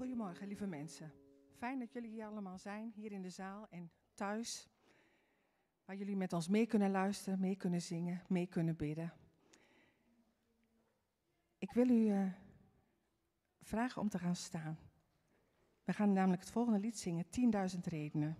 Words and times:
Goedemorgen, 0.00 0.46
lieve 0.46 0.66
mensen. 0.66 1.12
Fijn 1.56 1.78
dat 1.78 1.92
jullie 1.92 2.10
hier 2.10 2.26
allemaal 2.26 2.58
zijn, 2.58 2.92
hier 2.94 3.12
in 3.12 3.22
de 3.22 3.30
zaal 3.30 3.66
en 3.70 3.90
thuis. 4.14 4.68
Waar 5.84 5.96
jullie 5.96 6.16
met 6.16 6.32
ons 6.32 6.48
mee 6.48 6.66
kunnen 6.66 6.90
luisteren, 6.90 7.40
mee 7.40 7.56
kunnen 7.56 7.82
zingen, 7.82 8.22
mee 8.28 8.46
kunnen 8.46 8.76
bidden. 8.76 9.12
Ik 11.58 11.72
wil 11.72 11.88
u 11.88 12.12
uh, 12.12 12.32
vragen 13.60 14.02
om 14.02 14.08
te 14.08 14.18
gaan 14.18 14.36
staan. 14.36 14.78
We 15.84 15.92
gaan 15.92 16.12
namelijk 16.12 16.42
het 16.42 16.50
volgende 16.50 16.78
lied 16.78 16.98
zingen, 16.98 17.24
10.000 17.74 17.80
redenen. 17.80 18.36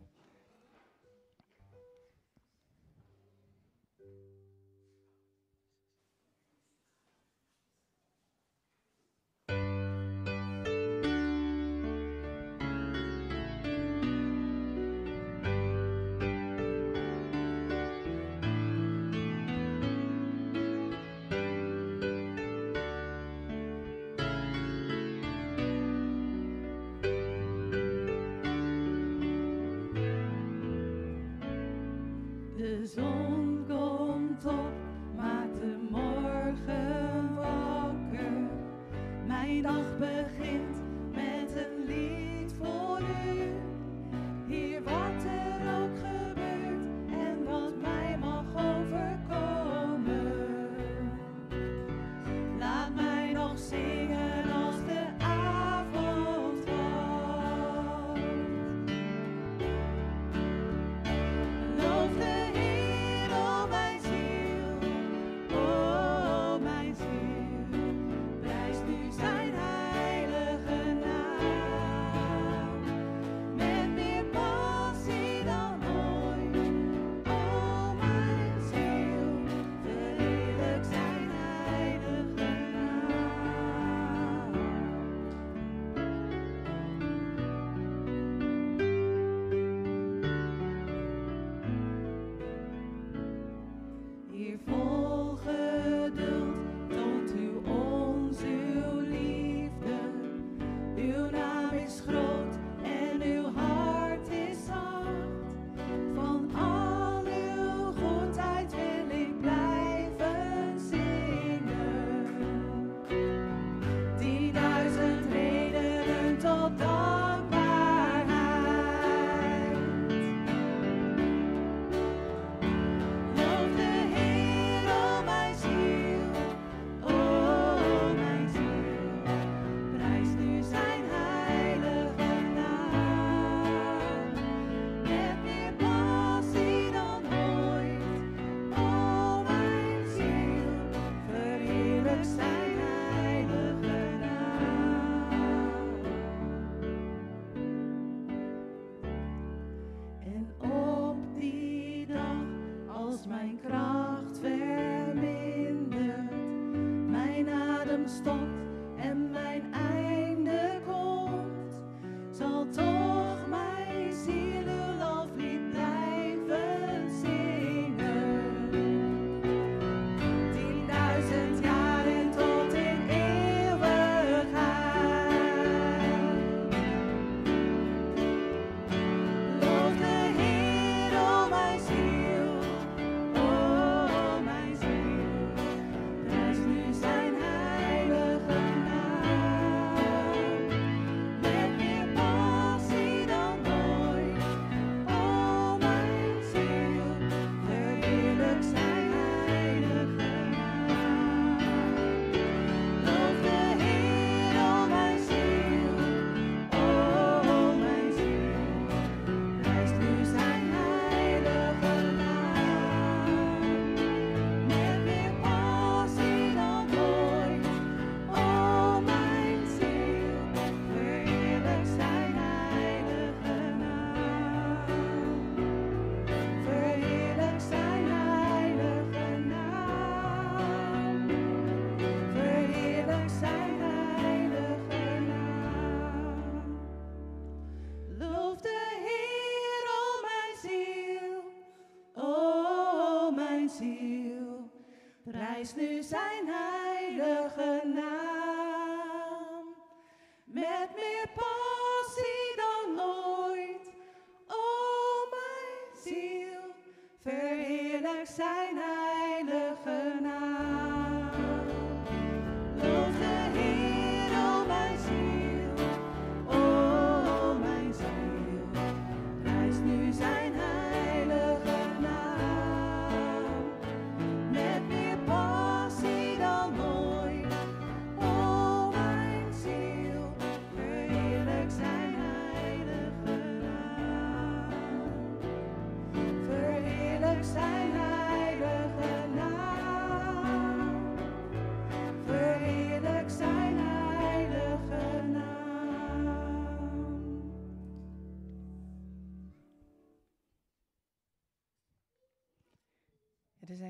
Zijn 258.36 258.76
heilige 258.76 260.20
naam. 260.22 260.99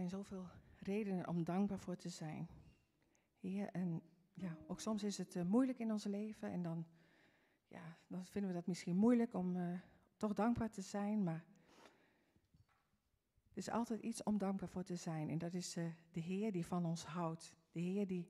Zijn 0.08 0.24
zoveel 0.24 0.46
redenen 0.78 1.28
om 1.28 1.44
dankbaar 1.44 1.78
voor 1.78 1.96
te 1.96 2.08
zijn. 2.08 2.48
Heer, 3.40 3.68
en 3.68 4.02
ja, 4.32 4.56
ook 4.66 4.80
soms 4.80 5.02
is 5.02 5.18
het 5.18 5.36
eh, 5.36 5.44
moeilijk 5.44 5.78
in 5.78 5.92
ons 5.92 6.04
leven 6.04 6.50
en 6.50 6.62
dan, 6.62 6.86
ja, 7.68 7.98
dan 8.06 8.26
vinden 8.26 8.50
we 8.50 8.56
dat 8.56 8.66
misschien 8.66 8.96
moeilijk 8.96 9.34
om 9.34 9.56
eh, 9.56 9.78
toch 10.16 10.34
dankbaar 10.34 10.70
te 10.70 10.82
zijn, 10.82 11.22
maar 11.22 11.44
er 13.50 13.56
is 13.56 13.70
altijd 13.70 14.00
iets 14.00 14.22
om 14.22 14.38
dankbaar 14.38 14.68
voor 14.68 14.82
te 14.82 14.96
zijn 14.96 15.30
en 15.30 15.38
dat 15.38 15.54
is 15.54 15.76
eh, 15.76 15.84
de 16.10 16.20
Heer 16.20 16.52
die 16.52 16.66
van 16.66 16.84
ons 16.84 17.04
houdt. 17.04 17.56
De 17.72 17.80
Heer 17.80 18.06
die 18.06 18.28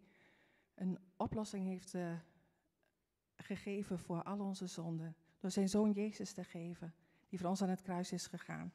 een 0.75 0.99
oplossing 1.17 1.67
heeft 1.67 1.95
gegeven 3.37 3.99
voor 3.99 4.23
al 4.23 4.39
onze 4.39 4.67
zonden, 4.67 5.17
door 5.39 5.51
zijn 5.51 5.69
Zoon 5.69 5.93
Jezus 5.93 6.33
te 6.33 6.45
geven, 6.45 6.95
die 7.29 7.39
voor 7.39 7.49
ons 7.49 7.63
aan 7.63 7.69
het 7.69 7.83
kruis 7.83 8.13
is 8.13 8.27
gegaan 8.27 8.73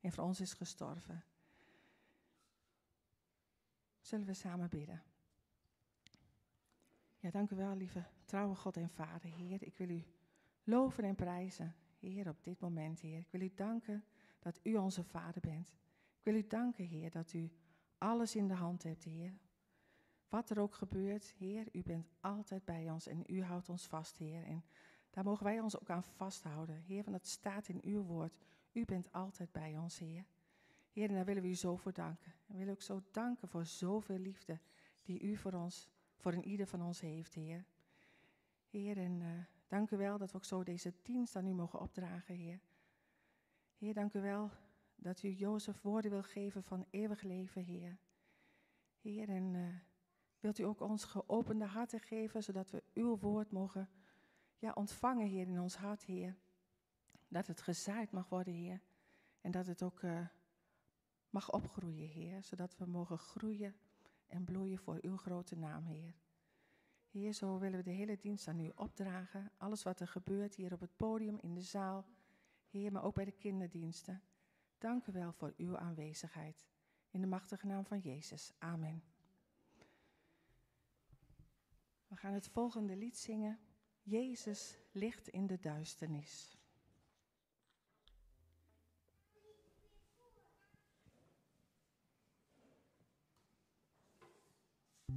en 0.00 0.12
voor 0.12 0.24
ons 0.24 0.40
is 0.40 0.52
gestorven. 0.52 1.24
Zullen 4.08 4.26
we 4.26 4.34
samen 4.34 4.68
bidden? 4.68 5.02
Ja, 7.18 7.30
dank 7.30 7.50
u 7.50 7.56
wel, 7.56 7.74
lieve 7.74 8.04
trouwe 8.24 8.54
God 8.54 8.76
en 8.76 8.90
Vader, 8.90 9.30
Heer. 9.30 9.62
Ik 9.62 9.76
wil 9.76 9.88
u 9.88 10.04
loven 10.64 11.04
en 11.04 11.14
prijzen, 11.14 11.74
Heer, 11.98 12.28
op 12.28 12.44
dit 12.44 12.60
moment, 12.60 13.00
Heer. 13.00 13.18
Ik 13.18 13.30
wil 13.30 13.40
u 13.40 13.52
danken 13.54 14.04
dat 14.38 14.60
u 14.62 14.76
onze 14.76 15.04
Vader 15.04 15.40
bent. 15.40 15.68
Ik 16.18 16.24
wil 16.24 16.34
u 16.34 16.46
danken, 16.46 16.84
Heer, 16.84 17.10
dat 17.10 17.32
u 17.32 17.50
alles 17.98 18.36
in 18.36 18.48
de 18.48 18.54
hand 18.54 18.82
hebt, 18.82 19.04
Heer. 19.04 19.38
Wat 20.28 20.50
er 20.50 20.58
ook 20.58 20.74
gebeurt, 20.74 21.34
Heer, 21.38 21.68
u 21.72 21.82
bent 21.82 22.12
altijd 22.20 22.64
bij 22.64 22.90
ons 22.90 23.06
en 23.06 23.22
u 23.26 23.42
houdt 23.42 23.68
ons 23.68 23.86
vast, 23.86 24.18
Heer. 24.18 24.44
En 24.44 24.64
daar 25.10 25.24
mogen 25.24 25.44
wij 25.44 25.60
ons 25.60 25.80
ook 25.80 25.90
aan 25.90 26.04
vasthouden, 26.04 26.80
Heer, 26.80 27.04
want 27.04 27.16
het 27.16 27.26
staat 27.26 27.68
in 27.68 27.80
uw 27.82 28.02
woord. 28.02 28.34
U 28.72 28.84
bent 28.84 29.12
altijd 29.12 29.52
bij 29.52 29.78
ons, 29.78 29.98
Heer. 29.98 30.24
Heer, 30.98 31.08
daar 31.08 31.24
willen 31.24 31.42
we 31.42 31.48
u 31.48 31.54
zo 31.54 31.76
voor 31.76 31.92
danken. 31.92 32.32
En 32.46 32.52
we 32.52 32.58
willen 32.58 32.72
ook 32.72 32.82
zo 32.82 33.02
danken 33.10 33.48
voor 33.48 33.64
zoveel 33.64 34.18
liefde 34.18 34.60
die 35.02 35.20
u 35.20 35.36
voor 35.36 35.52
ons, 35.52 35.88
voor 36.16 36.32
een 36.32 36.44
ieder 36.44 36.66
van 36.66 36.82
ons 36.82 37.00
heeft, 37.00 37.34
Heer. 37.34 37.64
Heer, 38.70 38.98
en 38.98 39.20
uh, 39.20 39.28
dank 39.66 39.90
u 39.90 39.96
wel 39.96 40.18
dat 40.18 40.30
we 40.30 40.36
ook 40.36 40.44
zo 40.44 40.62
deze 40.62 40.94
dienst 41.02 41.36
aan 41.36 41.46
u 41.46 41.52
mogen 41.52 41.80
opdragen, 41.80 42.34
Heer. 42.34 42.60
Heer, 43.76 43.94
dank 43.94 44.14
u 44.14 44.20
wel 44.20 44.50
dat 44.96 45.22
u 45.22 45.28
Jozef 45.28 45.82
woorden 45.82 46.10
wil 46.10 46.22
geven 46.22 46.62
van 46.62 46.86
eeuwig 46.90 47.22
leven, 47.22 47.62
Heer. 47.62 47.98
Heer, 49.00 49.28
en 49.28 49.54
uh, 49.54 49.74
wilt 50.40 50.58
u 50.58 50.62
ook 50.62 50.80
ons 50.80 51.04
geopende 51.04 51.64
harten 51.64 52.00
geven, 52.00 52.42
zodat 52.42 52.70
we 52.70 52.82
uw 52.94 53.18
woord 53.18 53.50
mogen 53.50 53.88
ja, 54.58 54.72
ontvangen, 54.72 55.26
Heer, 55.26 55.46
in 55.48 55.60
ons 55.60 55.76
hart, 55.76 56.02
Heer. 56.02 56.36
Dat 57.28 57.46
het 57.46 57.60
gezaaid 57.60 58.10
mag 58.10 58.28
worden, 58.28 58.54
Heer. 58.54 58.80
En 59.40 59.50
dat 59.50 59.66
het 59.66 59.82
ook 59.82 60.02
uh, 60.02 60.26
mag 61.30 61.52
opgroeien, 61.52 62.08
Heer, 62.08 62.42
zodat 62.42 62.76
we 62.76 62.86
mogen 62.86 63.18
groeien 63.18 63.74
en 64.26 64.44
bloeien 64.44 64.78
voor 64.78 64.98
uw 65.00 65.16
grote 65.16 65.56
naam, 65.56 65.84
Heer. 65.84 66.14
Heer, 67.10 67.32
zo 67.32 67.58
willen 67.58 67.78
we 67.78 67.84
de 67.84 67.90
hele 67.90 68.16
dienst 68.16 68.48
aan 68.48 68.60
u 68.60 68.72
opdragen. 68.74 69.52
Alles 69.56 69.82
wat 69.82 70.00
er 70.00 70.08
gebeurt 70.08 70.54
hier 70.54 70.72
op 70.72 70.80
het 70.80 70.96
podium, 70.96 71.38
in 71.38 71.54
de 71.54 71.62
zaal, 71.62 72.06
Heer, 72.68 72.92
maar 72.92 73.02
ook 73.02 73.14
bij 73.14 73.24
de 73.24 73.32
kinderdiensten. 73.32 74.22
Dank 74.78 75.06
u 75.06 75.12
wel 75.12 75.32
voor 75.32 75.54
uw 75.56 75.76
aanwezigheid. 75.76 76.66
In 77.10 77.20
de 77.20 77.26
machtige 77.26 77.66
naam 77.66 77.84
van 77.84 77.98
Jezus. 77.98 78.52
Amen. 78.58 79.02
We 82.06 82.16
gaan 82.16 82.32
het 82.32 82.48
volgende 82.48 82.96
lied 82.96 83.18
zingen. 83.18 83.58
Jezus 84.02 84.78
ligt 84.92 85.28
in 85.28 85.46
de 85.46 85.58
duisternis. 85.58 86.57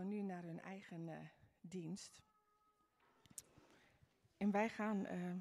nu 0.00 0.22
naar 0.22 0.42
hun 0.42 0.60
eigen 0.60 1.08
eh, 1.08 1.18
dienst. 1.60 2.22
En 4.36 4.50
wij 4.50 4.68
gaan 4.68 5.06
eh, 5.06 5.34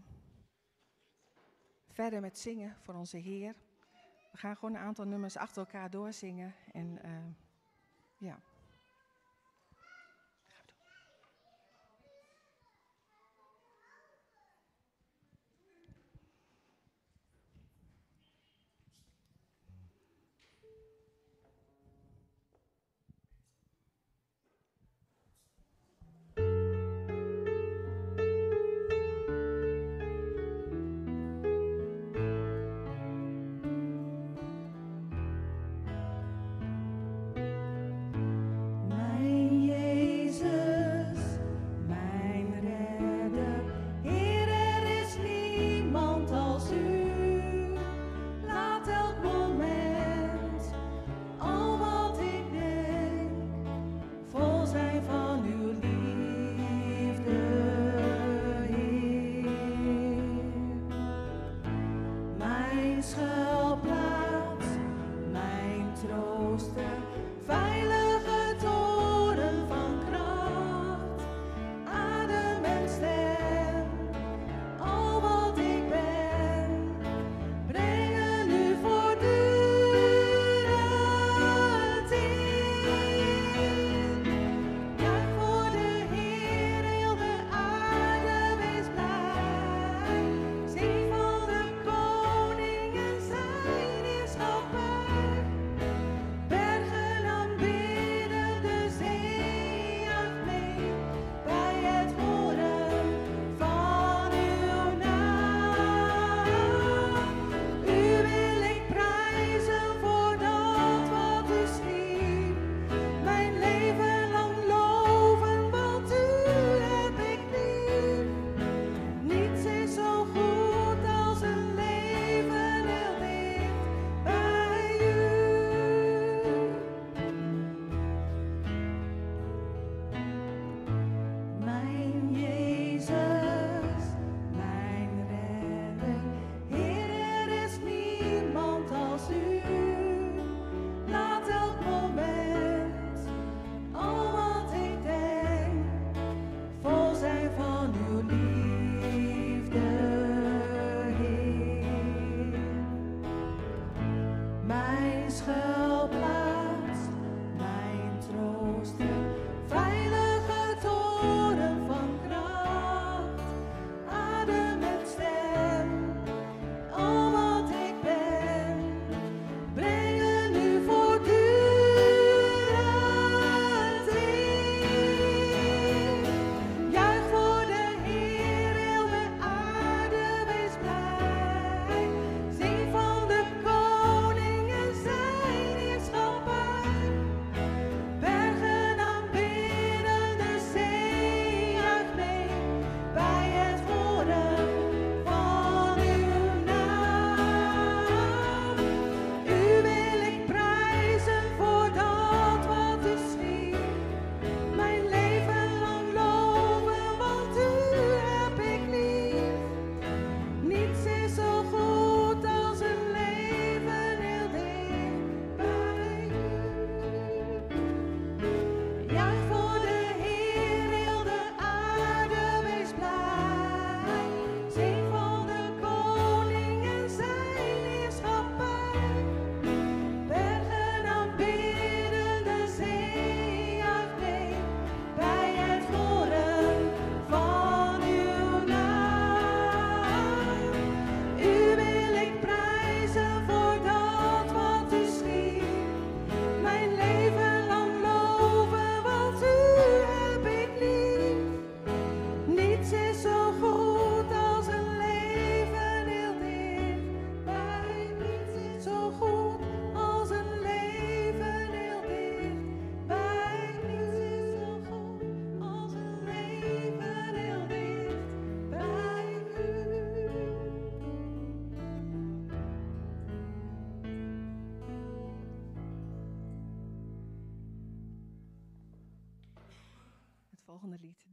verder 1.88 2.22
met 2.22 2.38
zingen 2.38 2.76
voor 2.82 2.94
onze 2.94 3.18
Heer. 3.18 3.56
We 4.32 4.38
gaan 4.38 4.56
gewoon 4.56 4.76
een 4.76 4.82
aantal 4.82 5.06
nummers 5.06 5.38
achter 5.38 5.58
elkaar 5.62 5.90
doorzingen. 5.90 6.56
En 6.72 7.04
eh, 7.04 7.26
ja. 8.18 8.40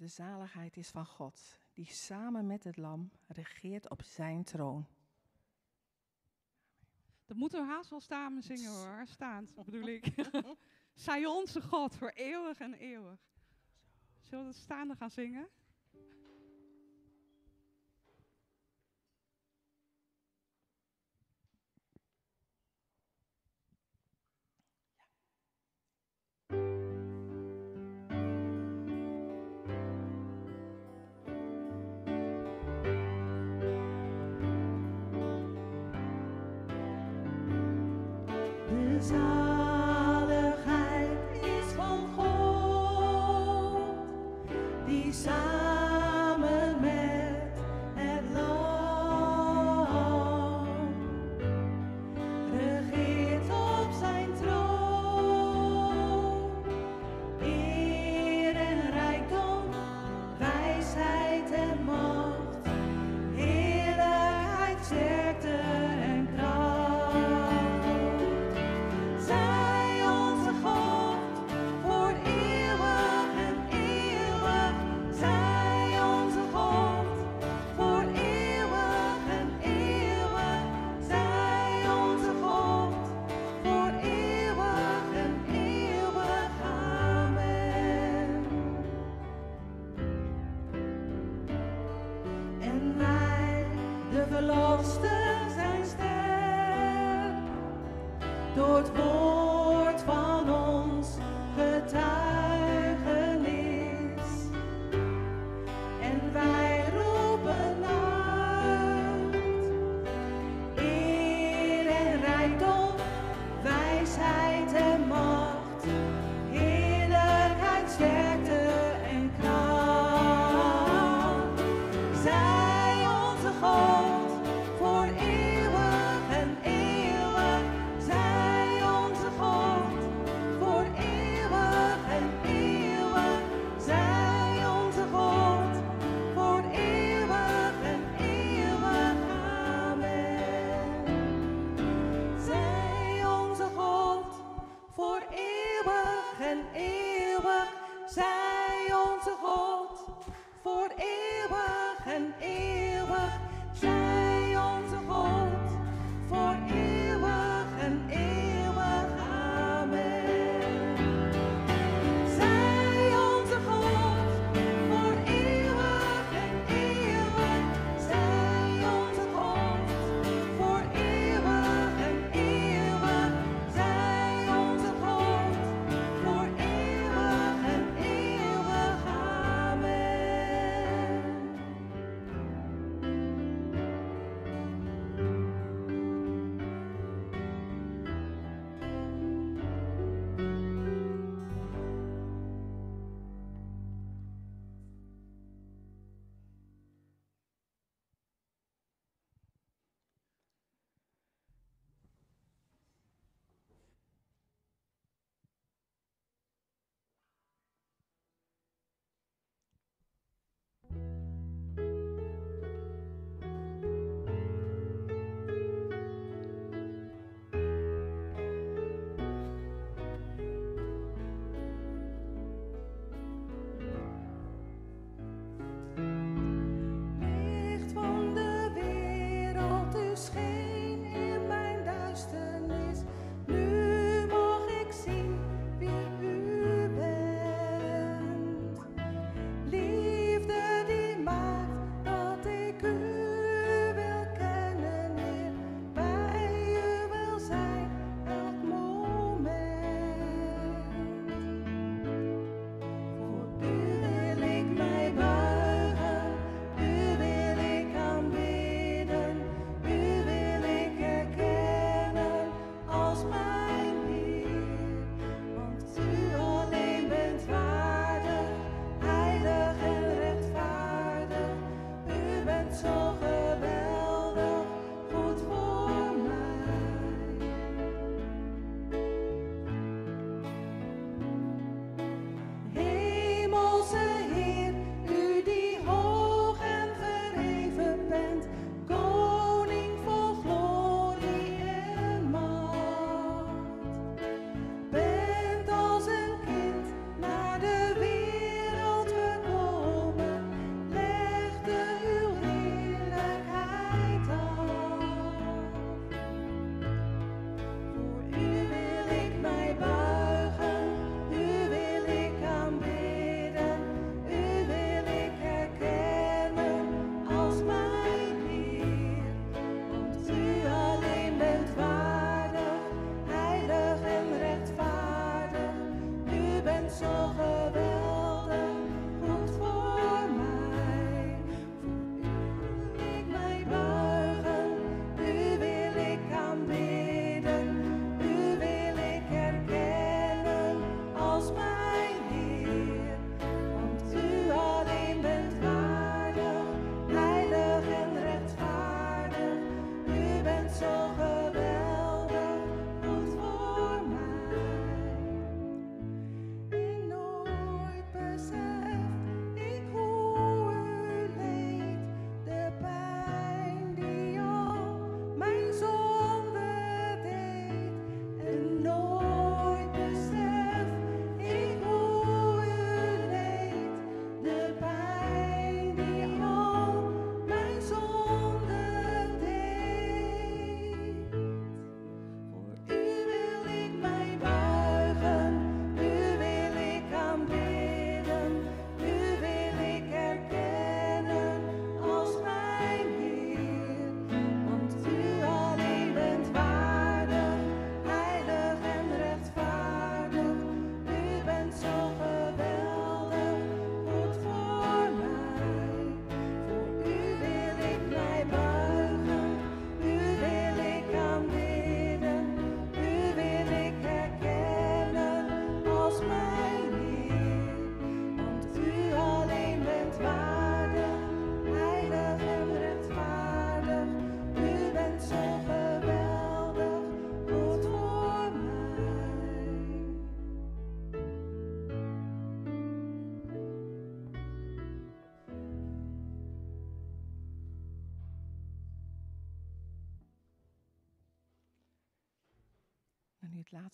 de 0.08 0.14
zaligheid 0.14 0.76
is 0.76 0.88
van 0.88 1.06
God, 1.06 1.58
die 1.72 1.86
samen 1.86 2.46
met 2.46 2.64
het 2.64 2.76
lam 2.76 3.10
regeert 3.26 3.90
op 3.90 4.02
zijn 4.02 4.44
troon. 4.44 4.86
Dat 7.26 7.36
moeten 7.36 7.60
we 7.60 7.72
haast 7.72 7.90
wel 7.90 8.00
samen 8.00 8.42
zingen 8.42 8.70
hoor, 8.70 9.06
staand 9.06 9.54
bedoel 9.64 9.86
ik. 9.86 10.14
Zij 10.94 11.26
onze 11.26 11.62
God 11.62 11.96
voor 11.96 12.10
eeuwig 12.10 12.58
en 12.58 12.74
eeuwig. 12.74 13.20
Zullen 14.20 14.44
we 14.44 14.50
dat 14.52 14.60
staande 14.62 14.96
gaan 14.96 15.10
zingen? 15.10 15.48
lost 94.78 95.17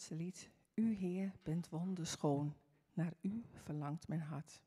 laatste 0.05 0.25
lied. 0.25 0.51
U, 0.75 0.95
Heer, 0.95 1.33
bent 1.43 1.69
wonderschoon. 1.69 2.55
Naar 2.93 3.12
u 3.21 3.45
verlangt 3.64 4.09
mijn 4.09 4.21
hart. 4.21 4.62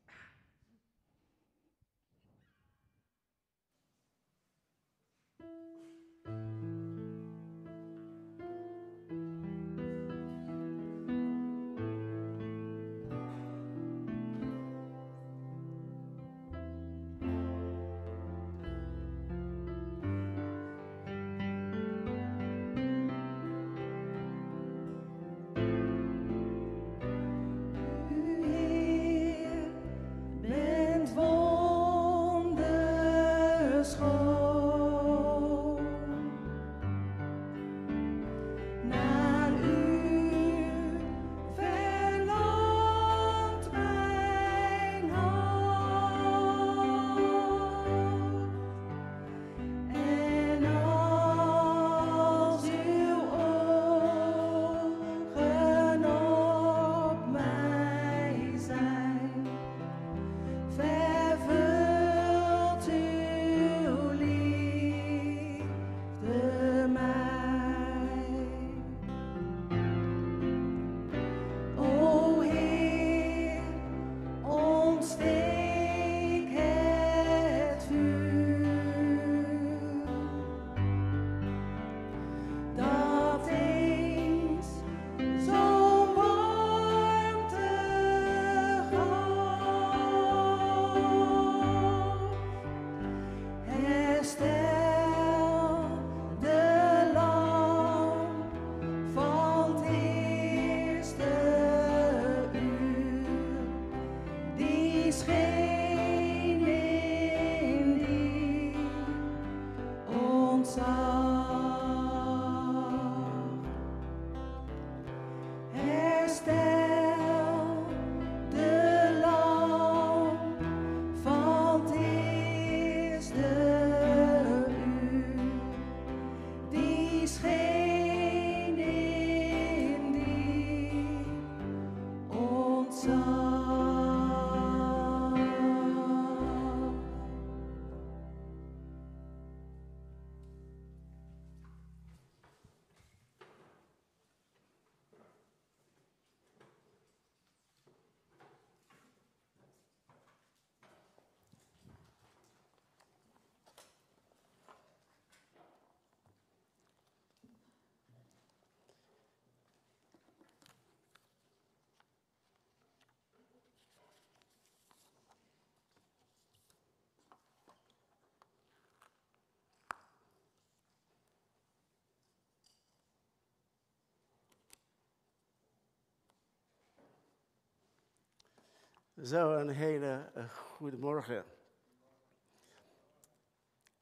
Zo, 179.24 179.52
een 179.52 179.68
hele 179.68 180.30
uh, 180.36 180.50
goede 180.50 180.96
morgen. 180.96 181.44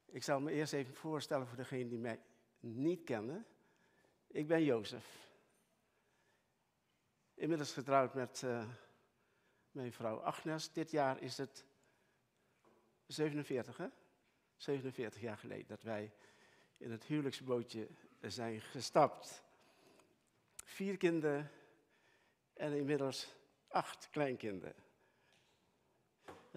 Ik 0.05 0.23
zal 0.23 0.39
me 0.39 0.51
eerst 0.51 0.73
even 0.73 0.93
voorstellen 0.93 1.47
voor 1.47 1.57
degenen 1.57 1.89
die 1.89 1.99
mij 1.99 2.21
niet 2.59 3.03
kennen. 3.03 3.45
Ik 4.27 4.47
ben 4.47 4.63
Jozef. 4.63 5.29
Inmiddels 7.33 7.73
getrouwd 7.73 8.13
met 8.13 8.41
uh, 8.45 8.69
mijn 9.71 9.93
vrouw 9.93 10.21
Agnes. 10.21 10.71
Dit 10.71 10.91
jaar 10.91 11.21
is 11.21 11.37
het 11.37 11.65
47, 13.05 13.77
hè? 13.77 13.87
47 14.55 15.21
jaar 15.21 15.37
geleden 15.37 15.67
dat 15.67 15.81
wij 15.81 16.13
in 16.77 16.91
het 16.91 17.03
huwelijksbootje 17.03 17.87
zijn 18.21 18.61
gestapt. 18.61 19.43
Vier 20.63 20.97
kinderen 20.97 21.51
en 22.53 22.73
inmiddels 22.73 23.35
acht 23.67 24.09
kleinkinderen. 24.09 24.85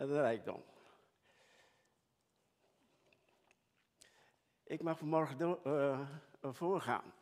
Een 0.01 0.13
rijkdom. 0.13 0.65
Ik 4.65 4.83
mag 4.83 4.99
vanmorgen 4.99 5.39
do- 5.39 5.61
uh, 5.65 6.09
voorgaan. 6.43 7.13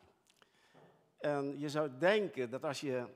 En 1.17 1.59
je 1.59 1.69
zou 1.69 1.97
denken 1.97 2.49
dat 2.49 2.63
als 2.63 2.81
je 2.81 3.07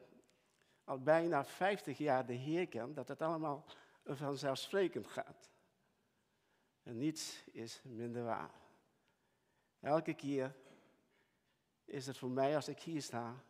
al 0.84 1.02
bijna 1.02 1.46
50 1.46 1.98
jaar 1.98 2.26
de 2.26 2.34
Heer 2.34 2.68
kent, 2.68 2.96
dat 2.96 3.08
het 3.08 3.22
allemaal 3.22 3.66
vanzelfsprekend 4.06 5.08
gaat. 5.08 5.50
En 6.82 6.98
niets 6.98 7.44
is 7.52 7.82
minder 7.84 8.24
waar. 8.24 8.52
Elke 9.80 10.14
keer 10.14 10.56
is 11.86 12.08
het 12.08 12.18
voor 12.18 12.32
mij 12.32 12.56
als 12.56 12.68
ik 12.68 12.80
hier 12.80 13.02
sta 13.02 13.44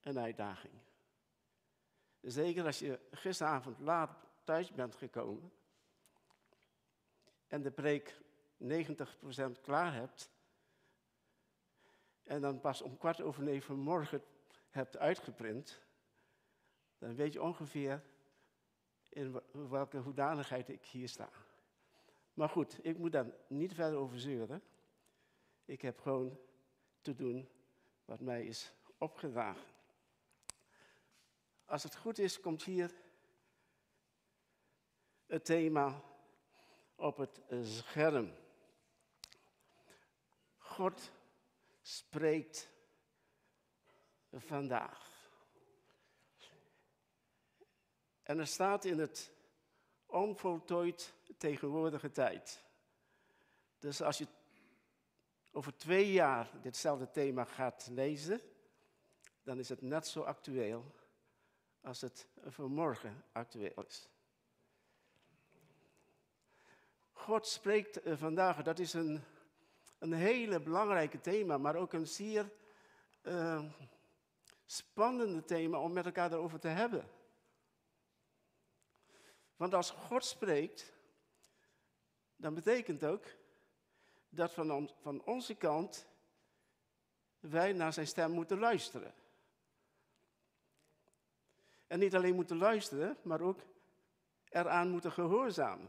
een 0.00 0.18
uitdaging. 0.18 0.74
Zeker 2.20 2.64
als 2.64 2.78
je 2.78 3.00
gisteravond 3.10 3.78
laat 3.78 4.25
thuis 4.46 4.72
bent 4.72 4.94
gekomen 4.94 5.52
en 7.46 7.62
de 7.62 7.70
preek 7.70 8.16
90% 8.62 9.60
klaar 9.60 9.94
hebt 9.94 10.30
en 12.22 12.40
dan 12.40 12.60
pas 12.60 12.82
om 12.82 12.98
kwart 12.98 13.20
over 13.20 13.42
negen 13.42 13.78
morgen 13.78 14.22
hebt 14.70 14.96
uitgeprint, 14.96 15.80
dan 16.98 17.14
weet 17.14 17.32
je 17.32 17.42
ongeveer 17.42 18.02
in 19.08 19.40
welke 19.50 19.98
hoedanigheid 19.98 20.68
ik 20.68 20.84
hier 20.84 21.08
sta. 21.08 21.28
Maar 22.34 22.48
goed, 22.48 22.78
ik 22.82 22.98
moet 22.98 23.12
daar 23.12 23.26
niet 23.46 23.74
verder 23.74 23.98
over 23.98 24.20
zeuren. 24.20 24.62
Ik 25.64 25.82
heb 25.82 26.00
gewoon 26.00 26.38
te 27.00 27.14
doen 27.14 27.48
wat 28.04 28.20
mij 28.20 28.46
is 28.46 28.72
opgedragen. 28.98 29.74
Als 31.64 31.82
het 31.82 31.96
goed 31.96 32.18
is, 32.18 32.40
komt 32.40 32.62
hier 32.62 32.94
het 35.26 35.44
thema 35.44 36.02
op 36.94 37.16
het 37.16 37.40
scherm. 37.62 38.34
God 40.58 41.10
spreekt 41.82 42.68
vandaag. 44.32 45.14
En 48.22 48.38
er 48.38 48.46
staat 48.46 48.84
in 48.84 48.98
het 48.98 49.32
onvoltooid 50.06 51.14
tegenwoordige 51.38 52.10
tijd. 52.10 52.64
Dus 53.78 54.02
als 54.02 54.18
je 54.18 54.26
over 55.52 55.76
twee 55.76 56.12
jaar 56.12 56.50
ditzelfde 56.62 57.10
thema 57.10 57.44
gaat 57.44 57.88
lezen, 57.90 58.40
dan 59.42 59.58
is 59.58 59.68
het 59.68 59.82
net 59.82 60.06
zo 60.06 60.22
actueel 60.22 60.94
als 61.80 62.00
het 62.00 62.26
vanmorgen 62.44 63.24
actueel 63.32 63.84
is. 63.86 64.08
God 67.16 67.46
spreekt 67.46 68.02
eh, 68.02 68.16
vandaag, 68.16 68.62
dat 68.62 68.78
is 68.78 68.92
een, 68.92 69.22
een 69.98 70.12
hele 70.12 70.60
belangrijke 70.60 71.20
thema, 71.20 71.58
maar 71.58 71.76
ook 71.76 71.92
een 71.92 72.06
zeer 72.06 72.50
uh, 73.22 73.64
spannende 74.66 75.44
thema 75.44 75.78
om 75.78 75.92
met 75.92 76.04
elkaar 76.04 76.32
erover 76.32 76.60
te 76.60 76.68
hebben. 76.68 77.08
Want 79.56 79.74
als 79.74 79.90
God 79.90 80.24
spreekt, 80.24 80.92
dan 82.36 82.54
betekent 82.54 83.04
ook 83.04 83.24
dat 84.28 84.52
van, 84.52 84.90
van 85.00 85.24
onze 85.24 85.54
kant 85.54 86.06
wij 87.40 87.72
naar 87.72 87.92
zijn 87.92 88.06
stem 88.06 88.30
moeten 88.30 88.58
luisteren. 88.58 89.14
En 91.86 91.98
niet 91.98 92.14
alleen 92.14 92.34
moeten 92.34 92.58
luisteren, 92.58 93.16
maar 93.22 93.40
ook 93.40 93.60
eraan 94.48 94.88
moeten 94.88 95.12
gehoorzamen. 95.12 95.88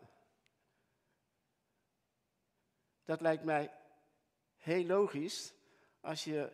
Dat 3.07 3.21
lijkt 3.21 3.43
mij 3.43 3.73
heel 4.55 4.85
logisch 4.85 5.53
als 5.99 6.23
je 6.23 6.51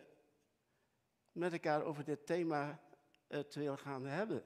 met 1.32 1.52
elkaar 1.52 1.82
over 1.82 2.04
dit 2.04 2.26
thema 2.26 2.80
het 3.26 3.54
wil 3.54 3.76
gaan 3.76 4.04
hebben. 4.04 4.44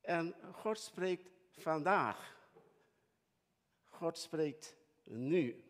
En 0.00 0.34
God 0.52 0.78
spreekt 0.78 1.30
vandaag. 1.50 2.36
God 3.84 4.18
spreekt 4.18 4.76
nu. 5.02 5.64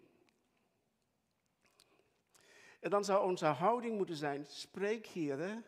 En 2.81 2.90
dan 2.90 3.04
zou 3.04 3.25
onze 3.25 3.46
houding 3.46 3.96
moeten 3.96 4.17
zijn, 4.17 4.46
spreek 4.46 5.06
Heer, 5.06 5.62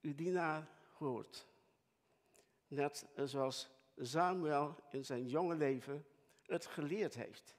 uw 0.00 0.14
dienaar 0.14 0.68
hoort. 0.92 1.46
Net 2.66 3.06
zoals 3.24 3.68
Samuel 3.96 4.76
in 4.90 5.04
zijn 5.04 5.28
jonge 5.28 5.54
leven 5.54 6.06
het 6.46 6.66
geleerd 6.66 7.14
heeft. 7.14 7.56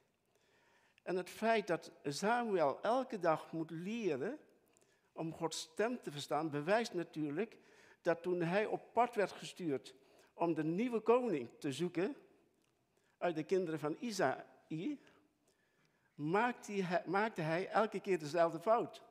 En 1.03 1.15
het 1.15 1.29
feit 1.29 1.67
dat 1.67 1.91
Samuel 2.03 2.81
elke 2.81 3.19
dag 3.19 3.51
moet 3.51 3.71
leren 3.71 4.39
om 5.11 5.33
Gods 5.33 5.59
stem 5.59 6.01
te 6.01 6.11
verstaan, 6.11 6.49
bewijst 6.49 6.93
natuurlijk 6.93 7.57
dat 8.01 8.21
toen 8.21 8.41
hij 8.41 8.65
op 8.65 8.93
pad 8.93 9.15
werd 9.15 9.31
gestuurd 9.31 9.95
om 10.33 10.53
de 10.53 10.63
nieuwe 10.63 10.99
koning 10.99 11.49
te 11.59 11.71
zoeken 11.71 12.15
uit 13.17 13.35
de 13.35 13.43
kinderen 13.43 13.79
van 13.79 13.97
Isaïe, 13.99 14.99
maakte 17.05 17.41
hij, 17.41 17.67
elke 17.67 17.99
keer 17.99 18.19
dezelfde 18.19 18.59
fout. 18.59 19.03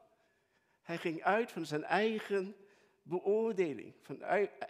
Hij 0.82 0.98
ging 0.98 1.22
uit 1.22 1.52
van 1.52 1.66
zijn 1.66 1.84
eigen 1.84 2.56
beoordeling, 3.02 3.94
van 4.00 4.18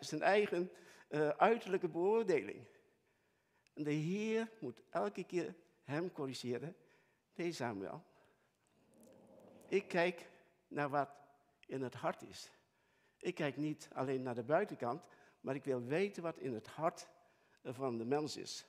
zijn 0.01 0.23
eigen 0.23 0.71
uh, 1.09 1.29
uiterlijke 1.29 1.89
beoordeling. 1.89 2.67
En 3.77 3.83
de 3.83 3.93
Heer 3.93 4.51
moet 4.59 4.83
elke 4.91 5.25
keer 5.25 5.55
hem 5.85 6.13
corrigeren. 6.13 6.77
Nee, 7.35 7.53
Samuel. 7.53 8.05
Ik 9.69 9.89
kijk 9.89 10.31
naar 10.69 10.89
wat 10.89 11.11
in 11.67 11.83
het 11.83 11.95
hart 11.95 12.23
is. 12.23 12.51
Ik 13.19 13.35
kijk 13.35 13.57
niet 13.57 13.89
alleen 13.93 14.23
naar 14.23 14.35
de 14.35 14.43
buitenkant, 14.43 15.03
maar 15.41 15.55
ik 15.55 15.65
wil 15.65 15.85
weten 15.85 16.23
wat 16.23 16.39
in 16.39 16.55
het 16.55 16.67
hart 16.67 17.09
van 17.63 17.99
de 17.99 18.05
mens 18.05 18.37
is. 18.37 18.67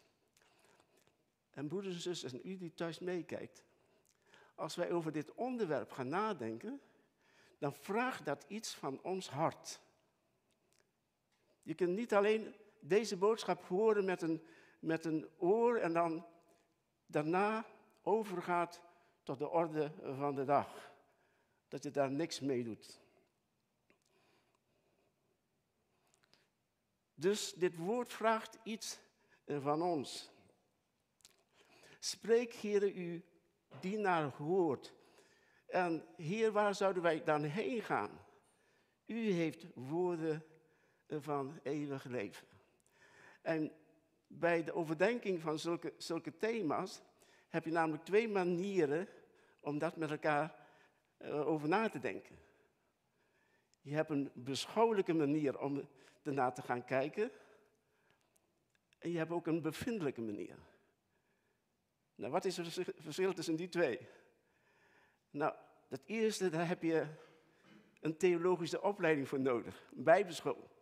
En 1.50 1.68
broeders 1.68 1.96
en 1.96 2.02
zusters, 2.02 2.34
en 2.34 2.42
u 2.44 2.58
die 2.58 2.74
thuis 2.74 3.00
meekijkt, 3.00 3.64
als 4.56 4.76
wij 4.76 4.92
over 4.92 5.12
dit 5.12 5.34
onderwerp 5.34 5.92
gaan 5.92 6.08
nadenken, 6.08 6.82
dan 7.58 7.74
vraagt 7.74 8.26
dat 8.26 8.46
iets 8.48 8.76
van 8.76 9.02
ons 9.02 9.30
hart. 9.30 9.80
Je 11.64 11.74
kunt 11.74 11.96
niet 11.96 12.14
alleen 12.14 12.56
deze 12.80 13.18
boodschap 13.18 13.64
horen 13.64 14.06
met 14.06 14.22
een, 14.22 14.42
met 14.80 15.06
een 15.06 15.30
oor 15.38 15.78
en 15.78 15.94
dan 15.94 16.26
daarna 17.06 17.66
overgaat 18.02 18.82
tot 19.24 19.40
de 19.40 19.50
orde 19.50 19.92
van 20.18 20.36
de 20.36 20.46
dag. 20.46 20.92
Dat 21.68 21.84
je 21.84 21.92
daar 21.92 22.12
niks 22.12 22.40
mee 22.40 22.64
doet. 22.64 23.00
Dus 27.14 27.54
dit 27.54 27.76
woord 27.76 28.14
vraagt 28.14 28.58
iets 28.64 29.00
van 29.46 29.82
ons. 29.82 30.32
Spreek, 32.00 32.54
Heere, 32.54 32.94
u 32.94 33.26
dienaar 33.80 34.24
hoort. 34.24 34.94
En 35.68 36.06
hier, 36.16 36.52
waar 36.52 36.76
zouden 36.76 37.04
wij 37.04 37.24
dan 37.24 37.44
heen 37.44 37.82
gaan? 37.82 38.26
U 39.06 39.32
heeft 39.32 39.66
woorden 39.74 40.46
van 41.08 41.60
eeuwig 41.64 42.04
leven. 42.04 42.48
En 43.42 43.72
bij 44.28 44.64
de 44.64 44.74
overdenking 44.74 45.42
van 45.42 45.60
zulke, 45.60 45.94
zulke 45.98 46.38
thema's 46.38 47.02
heb 47.48 47.66
je 47.66 47.72
namelijk 47.72 48.04
twee 48.04 48.28
manieren 48.28 49.08
om 49.60 49.80
dat 49.80 49.96
met 49.96 50.12
elkaar 50.12 50.56
uh, 51.22 51.48
over 51.48 51.68
na 51.68 51.90
te 51.90 52.00
denken. 52.00 52.38
Je 53.82 53.94
hebt 53.94 54.10
een 54.10 54.32
beschouwelijke 54.34 55.14
manier 55.14 55.60
om 55.60 55.88
ernaar 56.24 56.54
te 56.54 56.62
gaan 56.62 56.86
kijken. 56.86 57.32
En 58.98 59.12
je 59.12 59.18
hebt 59.18 59.32
ook 59.32 59.48
een 59.48 59.62
bevindelijke 59.62 60.22
manier. 60.22 60.58
Nou, 62.16 62.32
wat 62.32 62.46
is 62.46 62.58
het 62.58 62.94
verschil 62.98 63.34
tussen 63.34 63.56
die 63.56 63.70
twee? 63.70 64.00
Nou, 65.30 65.54
dat 65.88 66.02
eerste, 66.06 66.50
daar 66.50 66.68
heb 66.68 66.82
je 66.82 67.08
een 68.02 68.18
theologische 68.18 68.82
opleiding 68.82 69.28
voor 69.28 69.40
nodig, 69.40 69.90
een 69.96 70.04
bijbelschool. 70.04 70.77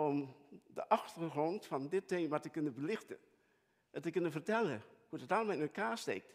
Om 0.00 0.34
de 0.66 0.88
achtergrond 0.88 1.66
van 1.66 1.88
dit 1.88 2.08
thema 2.08 2.38
te 2.38 2.48
kunnen 2.48 2.74
belichten. 2.74 3.18
En 3.90 4.02
te 4.02 4.10
kunnen 4.10 4.32
vertellen 4.32 4.82
hoe 5.08 5.20
het 5.20 5.32
allemaal 5.32 5.54
in 5.54 5.60
elkaar 5.60 5.98
steekt. 5.98 6.34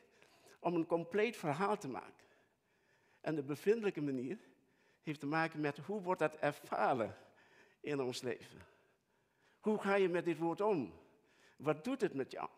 Om 0.60 0.76
een 0.76 0.86
compleet 0.86 1.38
verhaal 1.38 1.78
te 1.78 1.88
maken. 1.88 2.26
En 3.22 3.36
de 3.36 3.44
bevindelijke 3.44 4.02
manier 4.02 4.40
heeft 5.04 5.20
te 5.20 5.26
maken 5.26 5.60
met 5.60 5.78
hoe 5.78 6.02
wordt 6.02 6.20
dat 6.20 6.36
ervaren 6.36 7.18
in 7.80 8.02
ons 8.02 8.22
leven. 8.22 8.66
Hoe 9.60 9.78
ga 9.80 9.96
je 9.96 10.10
met 10.10 10.26
dit 10.26 10.38
woord 10.38 10.62
om? 10.62 10.94
Wat 11.58 11.84
doet 11.84 12.02
het 12.02 12.14
met 12.14 12.32
jou? 12.32 12.50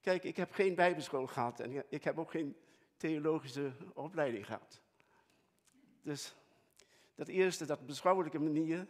Kijk, 0.00 0.24
ik 0.24 0.36
heb 0.36 0.52
geen 0.52 0.74
bijbelschool 0.74 1.26
gehad 1.26 1.60
en 1.60 1.84
ik 1.88 2.04
heb 2.04 2.18
ook 2.18 2.30
geen 2.30 2.56
theologische 2.96 3.72
opleiding 3.94 4.46
gehad. 4.46 4.80
Dus 6.02 6.34
dat 7.16 7.28
eerste, 7.28 7.66
dat 7.66 7.86
beschouwelijke 7.86 8.38
manier, 8.38 8.88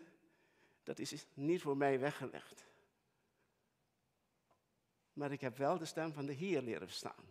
dat 0.83 0.99
is 0.99 1.27
niet 1.35 1.63
voor 1.63 1.77
mij 1.77 2.01
weggelegd. 2.01 2.67
Maar 5.13 5.33
ik 5.33 5.41
heb 5.41 5.57
wel 5.57 5.79
de 5.79 5.85
stem 5.85 6.13
van 6.13 6.27
de 6.27 6.33
Heer 6.33 6.63
leren 6.63 6.89
verstaan. 6.89 7.25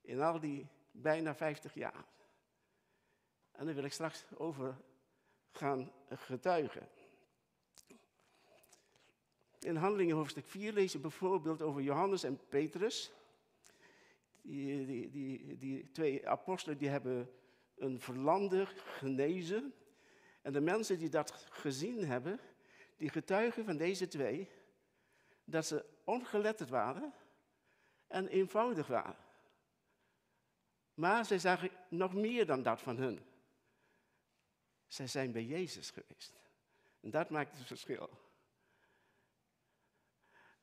In 0.00 0.20
al 0.20 0.40
die 0.40 0.66
bijna 0.90 1.34
50 1.34 1.74
jaar. 1.74 2.04
En 3.52 3.66
daar 3.66 3.74
wil 3.74 3.84
ik 3.84 3.92
straks 3.92 4.24
over 4.34 4.76
gaan 5.50 5.92
getuigen. 6.08 6.88
In 9.58 9.76
Handelingen 9.76 10.16
hoofdstuk 10.16 10.46
4 10.46 10.72
lees 10.72 10.92
je 10.92 10.98
bijvoorbeeld 10.98 11.62
over 11.62 11.82
Johannes 11.82 12.22
en 12.22 12.48
Petrus. 12.48 13.12
Die, 14.42 14.86
die, 14.86 15.10
die, 15.10 15.58
die 15.58 15.90
twee 15.90 16.28
apostelen 16.28 16.78
die 16.78 16.88
hebben 16.88 17.39
een 17.80 18.00
verlande 18.00 18.66
genezen. 18.66 19.74
En 20.42 20.52
de 20.52 20.60
mensen 20.60 20.98
die 20.98 21.08
dat 21.08 21.46
gezien 21.50 22.04
hebben, 22.04 22.40
die 22.96 23.08
getuigen 23.08 23.64
van 23.64 23.76
deze 23.76 24.08
twee, 24.08 24.48
dat 25.44 25.66
ze 25.66 25.84
ongeletterd 26.04 26.68
waren 26.68 27.14
en 28.06 28.28
eenvoudig 28.28 28.86
waren. 28.86 29.16
Maar 30.94 31.24
zij 31.24 31.38
zagen 31.38 31.70
nog 31.88 32.14
meer 32.14 32.46
dan 32.46 32.62
dat 32.62 32.80
van 32.80 32.96
hun. 32.96 33.20
Zij 34.86 35.06
zijn 35.06 35.32
bij 35.32 35.44
Jezus 35.44 35.90
geweest. 35.90 36.32
En 37.00 37.10
dat 37.10 37.30
maakt 37.30 37.58
het 37.58 37.66
verschil. 37.66 38.10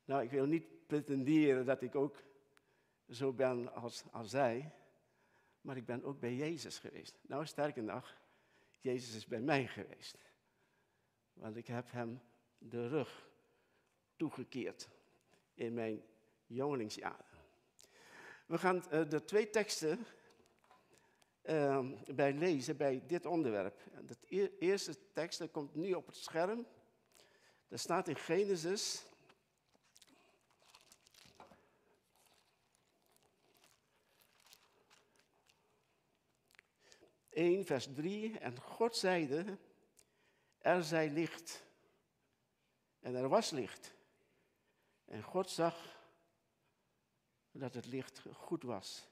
Nou, 0.04 0.22
ik 0.22 0.30
wil 0.30 0.46
niet 0.46 0.86
pretenderen 0.86 1.64
dat 1.66 1.82
ik 1.82 1.94
ook 1.94 2.16
zo 3.08 3.32
ben 3.32 3.74
als, 3.74 4.04
als 4.10 4.30
zij, 4.30 4.72
maar 5.60 5.76
ik 5.76 5.84
ben 5.84 6.04
ook 6.04 6.20
bij 6.20 6.34
Jezus 6.34 6.78
geweest. 6.78 7.18
Nou, 7.22 7.46
sterker 7.46 7.82
nog, 7.82 8.16
Jezus 8.80 9.14
is 9.14 9.26
bij 9.26 9.40
mij 9.40 9.66
geweest. 9.66 10.18
Want 11.32 11.56
ik 11.56 11.66
heb 11.66 11.90
hem 11.90 12.20
de 12.58 12.88
rug 12.88 13.30
toegekeerd 14.16 14.88
in 15.54 15.74
mijn 15.74 16.02
jongelingsjaren. 16.46 17.26
We 18.46 18.58
gaan 18.58 18.76
uh, 18.92 19.08
de 19.08 19.24
twee 19.24 19.50
teksten 19.50 20.06
uh, 21.42 21.90
bij 22.14 22.32
lezen 22.32 22.76
bij 22.76 23.02
dit 23.06 23.26
onderwerp. 23.26 23.80
De 24.06 24.58
eerste 24.58 25.12
tekst 25.12 25.50
komt 25.50 25.74
nu 25.74 25.92
op 25.92 26.06
het 26.06 26.16
scherm. 26.16 26.66
Dat 27.68 27.80
staat 27.80 28.08
in 28.08 28.16
Genesis 28.16 29.07
1, 37.38 37.64
vers 37.64 37.88
3. 37.94 38.38
En 38.38 38.60
God 38.60 38.96
zeide, 38.96 39.58
er 40.58 40.84
zij 40.84 41.10
licht. 41.10 41.64
En 43.00 43.14
er 43.14 43.28
was 43.28 43.50
licht. 43.50 43.94
En 45.04 45.22
God 45.22 45.50
zag 45.50 45.96
dat 47.50 47.74
het 47.74 47.86
licht 47.86 48.22
goed 48.32 48.62
was. 48.62 49.08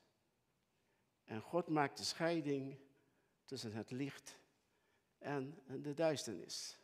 En 1.25 1.41
God 1.41 1.69
maakte 1.69 2.05
scheiding 2.05 2.79
tussen 3.45 3.73
het 3.73 3.91
licht 3.91 4.39
en 5.19 5.63
de 5.67 5.95
duisternis. 5.95 6.79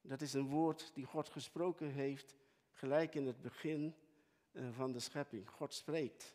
Dat 0.00 0.20
is 0.20 0.32
een 0.32 0.48
woord 0.48 0.90
die 0.94 1.04
God 1.04 1.28
gesproken 1.28 1.90
heeft, 1.90 2.36
gelijk 2.72 3.14
in 3.14 3.26
het 3.26 3.40
begin 3.40 3.96
eh, 4.52 4.72
van 4.72 4.92
de 4.92 5.00
schepping. 5.00 5.50
God 5.50 5.74
spreekt. 5.74 6.34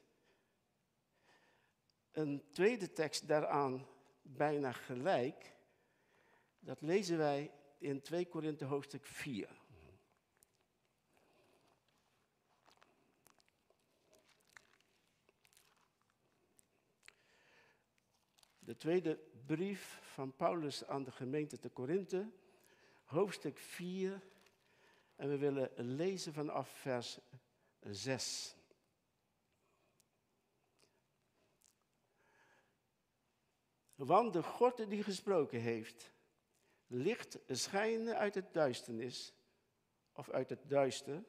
Een 2.17 2.43
tweede 2.51 2.91
tekst 2.91 3.27
daaraan, 3.27 3.87
bijna 4.21 4.71
gelijk, 4.71 5.55
dat 6.59 6.81
lezen 6.81 7.17
wij 7.17 7.51
in 7.77 8.01
2 8.01 8.27
Korinthe 8.27 8.65
hoofdstuk 8.65 9.05
4. 9.05 9.49
De 18.59 18.77
tweede 18.77 19.19
brief 19.45 19.99
van 20.01 20.35
Paulus 20.35 20.85
aan 20.85 21.03
de 21.03 21.11
gemeente 21.11 21.59
te 21.59 21.69
Korinthe, 21.69 22.29
hoofdstuk 23.03 23.57
4. 23.57 24.21
En 25.15 25.29
we 25.29 25.37
willen 25.37 25.71
lezen 25.75 26.33
vanaf 26.33 26.69
vers 26.69 27.19
6. 27.81 28.56
Want 33.97 34.33
de 34.33 34.43
God 34.43 34.89
die 34.89 35.03
gesproken 35.03 35.59
heeft, 35.59 36.13
licht 36.87 37.39
schijnen 37.47 38.17
uit 38.17 38.35
het 38.35 38.53
duisternis 38.53 39.33
of 40.11 40.29
uit 40.29 40.49
het 40.49 40.69
duister, 40.69 41.23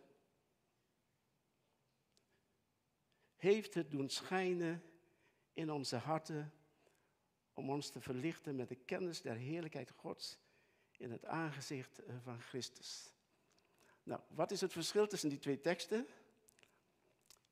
heeft 3.37 3.75
het 3.75 3.91
doen 3.91 4.09
schijnen 4.09 4.83
in 5.53 5.71
onze 5.71 5.97
harten 5.97 6.53
om 7.53 7.71
ons 7.71 7.91
te 7.91 8.01
verlichten 8.01 8.57
met 8.57 8.69
de 8.69 8.77
kennis 8.77 9.23
der 9.23 9.37
heerlijkheid 9.37 9.91
Gods 9.91 10.39
in 10.97 11.11
het 11.11 11.25
aangezicht 11.25 12.01
van 12.23 12.41
Christus. 12.41 13.13
Nou, 14.03 14.21
wat 14.29 14.51
is 14.51 14.61
het 14.61 14.73
verschil 14.73 15.07
tussen 15.07 15.29
die 15.29 15.39
twee 15.39 15.61
teksten? 15.61 16.07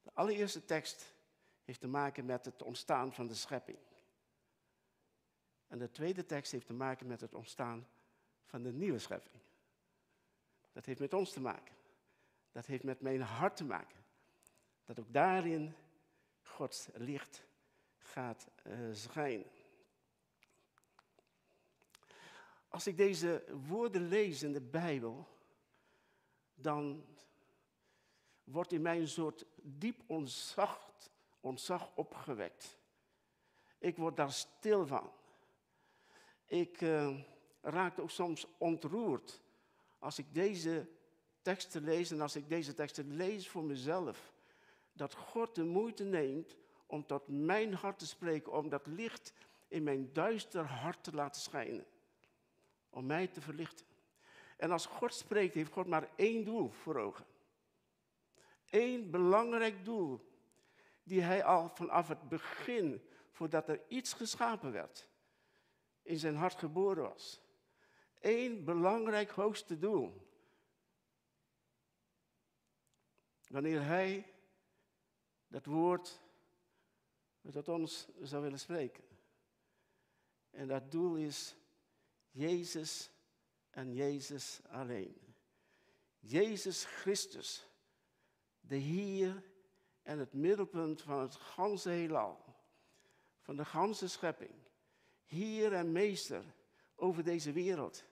De 0.02 0.10
allereerste 0.12 0.64
tekst 0.64 1.14
heeft 1.64 1.80
te 1.80 1.86
maken 1.86 2.24
met 2.24 2.44
het 2.44 2.62
ontstaan 2.62 3.12
van 3.12 3.26
de 3.26 3.34
schepping. 3.34 3.78
En 5.68 5.78
de 5.78 5.90
tweede 5.90 6.26
tekst 6.26 6.52
heeft 6.52 6.66
te 6.66 6.72
maken 6.72 7.06
met 7.06 7.20
het 7.20 7.34
ontstaan 7.34 7.88
van 8.44 8.62
de 8.62 8.72
nieuwe 8.72 8.98
schepping. 8.98 9.42
Dat 10.72 10.84
heeft 10.84 11.00
met 11.00 11.14
ons 11.14 11.32
te 11.32 11.40
maken. 11.40 11.74
Dat 12.52 12.66
heeft 12.66 12.84
met 12.84 13.00
mijn 13.00 13.20
hart 13.20 13.56
te 13.56 13.64
maken. 13.64 14.04
Dat 14.84 15.00
ook 15.00 15.12
daarin 15.12 15.74
Gods 16.40 16.88
licht 16.94 17.46
gaat 17.98 18.48
uh, 18.66 18.94
schijnen. 18.94 19.50
Als 22.68 22.86
ik 22.86 22.96
deze 22.96 23.44
woorden 23.66 24.08
lees 24.08 24.42
in 24.42 24.52
de 24.52 24.60
Bijbel, 24.60 25.28
dan 26.54 27.04
wordt 28.44 28.72
in 28.72 28.82
mij 28.82 29.00
een 29.00 29.08
soort 29.08 29.44
diep 29.54 30.02
ontzag, 30.06 30.92
ontzag 31.40 31.90
opgewekt. 31.94 32.78
Ik 33.78 33.96
word 33.96 34.16
daar 34.16 34.32
stil 34.32 34.86
van. 34.86 35.12
Ik 36.46 36.80
uh, 36.80 37.18
raak 37.60 37.98
ook 37.98 38.10
soms 38.10 38.46
ontroerd 38.58 39.40
als 39.98 40.18
ik 40.18 40.34
deze 40.34 40.88
teksten 41.42 41.84
lees 41.84 42.10
en 42.10 42.20
als 42.20 42.36
ik 42.36 42.48
deze 42.48 42.74
teksten 42.74 43.16
lees 43.16 43.48
voor 43.48 43.64
mezelf. 43.64 44.32
Dat 44.92 45.14
God 45.14 45.54
de 45.54 45.64
moeite 45.64 46.04
neemt 46.04 46.56
om 46.86 47.06
tot 47.06 47.28
mijn 47.28 47.74
hart 47.74 47.98
te 47.98 48.06
spreken, 48.06 48.52
om 48.52 48.68
dat 48.68 48.86
licht 48.86 49.32
in 49.68 49.82
mijn 49.82 50.12
duister 50.12 50.64
hart 50.64 51.04
te 51.04 51.12
laten 51.12 51.40
schijnen. 51.40 51.86
Om 52.90 53.06
mij 53.06 53.26
te 53.26 53.40
verlichten. 53.40 53.86
En 54.56 54.70
als 54.70 54.86
God 54.86 55.14
spreekt, 55.14 55.54
heeft 55.54 55.72
God 55.72 55.86
maar 55.86 56.08
één 56.16 56.44
doel 56.44 56.70
voor 56.70 56.96
ogen. 56.96 57.26
Eén 58.70 59.10
belangrijk 59.10 59.84
doel, 59.84 60.20
die 61.02 61.20
hij 61.20 61.44
al 61.44 61.68
vanaf 61.74 62.08
het 62.08 62.28
begin, 62.28 63.02
voordat 63.30 63.68
er 63.68 63.80
iets 63.88 64.12
geschapen 64.12 64.72
werd, 64.72 65.08
in 66.06 66.18
zijn 66.18 66.36
hart 66.36 66.58
geboren 66.58 67.02
was. 67.02 67.40
Eén 68.20 68.64
belangrijk 68.64 69.30
hoogste 69.30 69.78
doel. 69.78 70.28
Wanneer 73.48 73.82
hij 73.82 74.34
dat 75.48 75.66
woord 75.66 76.20
tot 77.50 77.68
ons 77.68 78.08
zou 78.22 78.42
willen 78.42 78.58
spreken. 78.58 79.04
En 80.50 80.68
dat 80.68 80.90
doel 80.90 81.16
is 81.16 81.56
Jezus 82.30 83.10
en 83.70 83.94
Jezus 83.94 84.60
alleen. 84.68 85.34
Jezus 86.18 86.84
Christus, 86.84 87.66
de 88.60 88.76
Heer 88.76 89.42
en 90.02 90.18
het 90.18 90.32
middelpunt 90.32 91.02
van 91.02 91.20
het 91.20 91.34
ganse 91.34 91.90
heelal, 91.90 92.44
van 93.40 93.56
de 93.56 93.64
ganse 93.64 94.08
schepping. 94.08 94.65
Heer 95.26 95.72
en 95.72 95.92
meester 95.92 96.44
over 96.94 97.24
deze 97.24 97.52
wereld. 97.52 98.04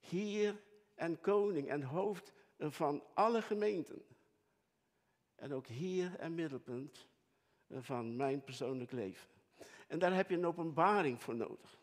Heer 0.00 0.62
en 0.94 1.20
koning 1.20 1.68
en 1.68 1.82
hoofd 1.82 2.32
van 2.58 3.02
alle 3.14 3.42
gemeenten. 3.42 4.04
En 5.34 5.52
ook 5.52 5.66
Heer 5.66 6.18
en 6.18 6.34
middelpunt 6.34 7.06
van 7.70 8.16
mijn 8.16 8.44
persoonlijk 8.44 8.92
leven. 8.92 9.28
En 9.86 9.98
daar 9.98 10.14
heb 10.14 10.30
je 10.30 10.36
een 10.36 10.46
openbaring 10.46 11.22
voor 11.22 11.34
nodig. 11.34 11.80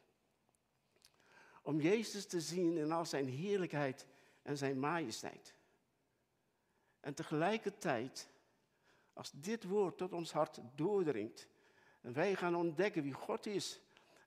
Om 1.62 1.82
Jezus 1.82 2.26
te 2.26 2.42
zien 2.42 2.78
in 2.78 2.92
al 2.92 3.06
zijn 3.06 3.28
heerlijkheid 3.28 4.08
en 4.42 4.58
zijn 4.58 4.80
majesteit. 4.80 5.54
En 7.00 7.14
tegelijkertijd, 7.14 8.30
als 9.14 9.32
dit 9.32 9.64
woord 9.64 9.98
tot 9.98 10.14
ons 10.14 10.32
hart 10.32 10.60
doordringt, 10.76 11.48
en 12.02 12.14
wij 12.14 12.36
gaan 12.36 12.56
ontdekken 12.56 13.04
wie 13.04 13.14
God 13.14 13.46
is, 13.46 13.82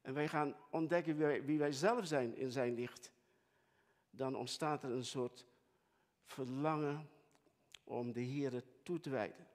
en 0.06 0.14
wij 0.14 0.28
gaan 0.28 0.56
ontdekken 0.70 1.44
wie 1.44 1.58
wij, 1.58 1.72
zelf 1.72 2.06
zijn 2.06 2.36
in 2.36 2.50
zijn 2.50 2.74
licht, 2.74 3.12
dan 4.10 4.34
ontstaat 4.34 4.82
er 4.82 4.90
een 4.90 5.04
soort 5.04 5.46
verlangen 6.24 7.08
om 7.84 8.12
de 8.12 8.20
Heer 8.20 8.62
toe 8.82 9.00
te 9.00 9.10
wijden. 9.10 9.46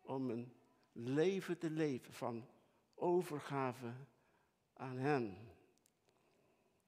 Om 0.00 0.30
een 0.30 0.52
leven 0.92 1.58
te 1.58 1.70
leven 1.70 2.12
van 2.12 2.48
overgave 2.94 3.92
aan 4.72 4.96
Hem. 4.96 5.36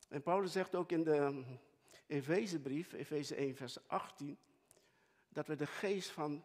En 0.08 0.22
Paulus 0.22 0.52
zegt 0.52 0.74
ook 0.74 0.92
in 0.92 1.04
de 1.04 1.44
Efezebrief, 2.06 2.92
Efeze 2.92 3.34
1, 3.34 3.56
vers 3.56 3.88
18, 3.88 4.38
dat 5.28 5.46
we 5.46 5.56
de 5.56 5.66
geest 5.66 6.10
van 6.10 6.44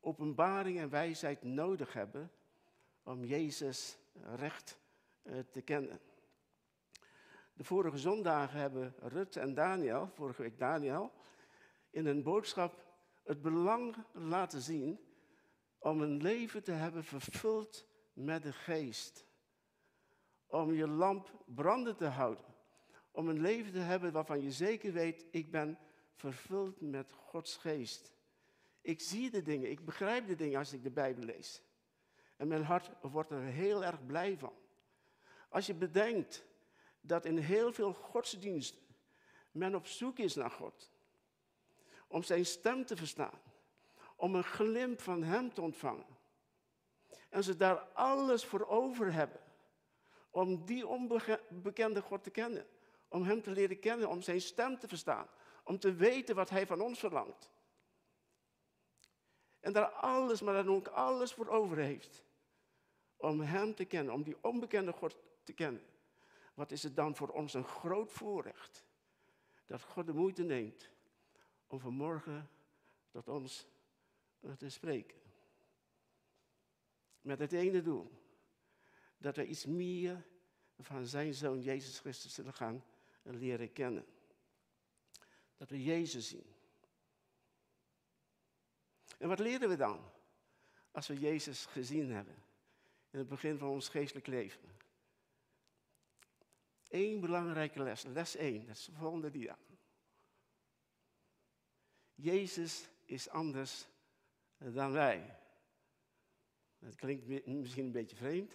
openbaring 0.00 0.78
en 0.78 0.90
wijsheid 0.90 1.42
nodig 1.42 1.92
hebben 1.92 2.30
om 3.02 3.24
Jezus 3.24 3.98
recht 4.34 4.78
te 5.50 5.62
kennen. 5.62 6.00
De 7.52 7.64
vorige 7.64 7.98
zondagen 7.98 8.60
hebben 8.60 8.94
Rut 8.98 9.36
en 9.36 9.54
Daniel, 9.54 10.10
vorige 10.14 10.42
week 10.42 10.58
Daniel, 10.58 11.12
in 11.90 12.06
een 12.06 12.22
boodschap 12.22 12.84
het 13.24 13.42
belang 13.42 13.96
laten 14.12 14.60
zien 14.60 15.00
om 15.78 16.00
een 16.00 16.22
leven 16.22 16.62
te 16.62 16.72
hebben 16.72 17.04
vervuld 17.04 17.86
met 18.12 18.42
de 18.42 18.52
geest. 18.52 19.26
Om 20.46 20.72
je 20.72 20.88
lamp 20.88 21.42
branden 21.46 21.96
te 21.96 22.06
houden. 22.06 22.44
Om 23.10 23.28
een 23.28 23.40
leven 23.40 23.72
te 23.72 23.78
hebben 23.78 24.12
waarvan 24.12 24.42
je 24.42 24.52
zeker 24.52 24.92
weet, 24.92 25.26
ik 25.30 25.50
ben 25.50 25.78
vervuld 26.14 26.80
met 26.80 27.12
Gods 27.12 27.56
geest. 27.56 28.12
Ik 28.80 29.00
zie 29.00 29.30
de 29.30 29.42
dingen, 29.42 29.70
ik 29.70 29.84
begrijp 29.84 30.26
de 30.26 30.34
dingen 30.34 30.58
als 30.58 30.72
ik 30.72 30.82
de 30.82 30.90
Bijbel 30.90 31.24
lees. 31.24 31.62
En 32.36 32.48
mijn 32.48 32.64
hart 32.64 32.90
wordt 33.00 33.30
er 33.30 33.42
heel 33.42 33.84
erg 33.84 34.06
blij 34.06 34.38
van. 34.38 34.52
Als 35.50 35.66
je 35.66 35.74
bedenkt 35.74 36.44
dat 37.00 37.24
in 37.24 37.38
heel 37.38 37.72
veel 37.72 37.92
godsdiensten 37.92 38.88
men 39.50 39.74
op 39.74 39.86
zoek 39.86 40.18
is 40.18 40.34
naar 40.34 40.50
God. 40.50 40.90
Om 42.06 42.22
zijn 42.22 42.46
stem 42.46 42.84
te 42.84 42.96
verstaan. 42.96 43.40
Om 44.16 44.34
een 44.34 44.44
glimp 44.44 45.00
van 45.00 45.22
hem 45.22 45.52
te 45.52 45.60
ontvangen. 45.60 46.18
En 47.28 47.44
ze 47.44 47.56
daar 47.56 47.78
alles 47.78 48.44
voor 48.44 48.66
over 48.66 49.12
hebben. 49.12 49.40
Om 50.30 50.64
die 50.64 50.86
onbekende 50.86 52.02
God 52.02 52.22
te 52.22 52.30
kennen. 52.30 52.66
Om 53.08 53.22
hem 53.22 53.42
te 53.42 53.50
leren 53.50 53.78
kennen, 53.78 54.08
om 54.08 54.22
zijn 54.22 54.40
stem 54.40 54.78
te 54.78 54.88
verstaan. 54.88 55.26
Om 55.64 55.78
te 55.78 55.94
weten 55.94 56.34
wat 56.34 56.50
hij 56.50 56.66
van 56.66 56.80
ons 56.80 56.98
verlangt. 56.98 57.50
En 59.60 59.72
daar 59.72 59.88
alles, 59.88 60.40
maar 60.40 60.54
dan 60.54 60.74
ook 60.74 60.88
alles 60.88 61.32
voor 61.32 61.48
over 61.48 61.76
heeft. 61.76 62.24
om 63.16 63.40
Hem 63.40 63.74
te 63.74 63.84
kennen, 63.84 64.14
om 64.14 64.22
die 64.22 64.36
onbekende 64.40 64.92
God 64.92 65.16
te 65.42 65.52
kennen, 65.52 65.86
wat 66.54 66.70
is 66.70 66.82
het 66.82 66.96
dan 66.96 67.16
voor 67.16 67.28
ons 67.28 67.54
een 67.54 67.64
groot 67.64 68.12
voorrecht 68.12 68.84
dat 69.66 69.82
God 69.82 70.06
de 70.06 70.12
moeite 70.12 70.42
neemt 70.42 70.90
om 71.66 71.80
vanmorgen 71.80 72.50
tot 73.10 73.28
ons 73.28 73.66
eh, 74.40 74.52
te 74.52 74.68
spreken. 74.68 75.18
Met 77.20 77.38
het 77.38 77.52
ene 77.52 77.82
doel, 77.82 78.10
dat 79.16 79.36
we 79.36 79.46
iets 79.46 79.66
meer 79.66 80.26
van 80.78 81.06
zijn 81.06 81.34
Zoon 81.34 81.60
Jezus 81.60 81.98
Christus 81.98 82.34
zullen 82.34 82.54
gaan 82.54 82.84
leren 83.22 83.72
kennen. 83.72 84.06
Dat 85.56 85.70
we 85.70 85.82
Jezus 85.82 86.28
zien. 86.28 86.54
En 89.18 89.28
wat 89.28 89.38
leren 89.38 89.68
we 89.68 89.76
dan 89.76 90.10
als 90.90 91.06
we 91.06 91.18
Jezus 91.18 91.66
gezien 91.66 92.10
hebben 92.10 92.42
in 93.10 93.18
het 93.18 93.28
begin 93.28 93.58
van 93.58 93.68
ons 93.68 93.88
geestelijk 93.88 94.26
leven? 94.26 94.78
Eén 96.90 97.20
belangrijke 97.20 97.82
les, 97.82 98.04
les 98.04 98.36
1, 98.36 98.66
dat 98.66 98.76
is 98.76 98.84
de 98.84 98.92
volgende 98.92 99.30
dia. 99.30 99.58
Jezus 102.14 102.88
is 103.04 103.28
anders 103.28 103.86
dan 104.58 104.92
wij. 104.92 105.38
Dat 106.78 106.94
klinkt 106.94 107.46
misschien 107.46 107.84
een 107.84 107.92
beetje 107.92 108.16
vreemd. 108.16 108.54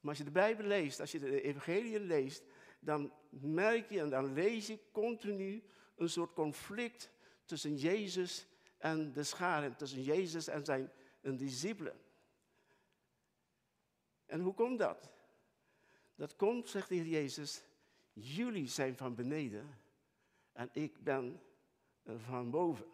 Maar 0.00 0.10
als 0.10 0.18
je 0.18 0.24
de 0.24 0.30
Bijbel 0.30 0.66
leest, 0.66 1.00
als 1.00 1.12
je 1.12 1.18
de 1.18 1.42
Evangelie 1.42 2.00
leest, 2.00 2.42
dan 2.80 3.12
merk 3.30 3.90
je 3.90 4.00
en 4.00 4.10
dan 4.10 4.32
lees 4.32 4.66
je 4.66 4.78
continu 4.92 5.62
een 5.96 6.08
soort 6.08 6.32
conflict 6.32 7.10
tussen 7.44 7.76
Jezus 7.76 8.46
en 8.78 9.12
de 9.12 9.22
scharen, 9.22 9.76
tussen 9.76 10.02
Jezus 10.02 10.46
en 10.46 10.64
zijn 10.64 10.90
discipelen. 11.20 12.00
En 14.26 14.40
hoe 14.40 14.54
komt 14.54 14.78
dat? 14.78 15.10
Dat 16.20 16.36
komt, 16.36 16.68
zegt 16.68 16.88
de 16.88 16.94
Heer 16.94 17.06
Jezus, 17.06 17.62
jullie 18.12 18.68
zijn 18.68 18.96
van 18.96 19.14
beneden 19.14 19.78
en 20.52 20.68
ik 20.72 21.02
ben 21.04 21.42
van 22.04 22.50
boven. 22.50 22.86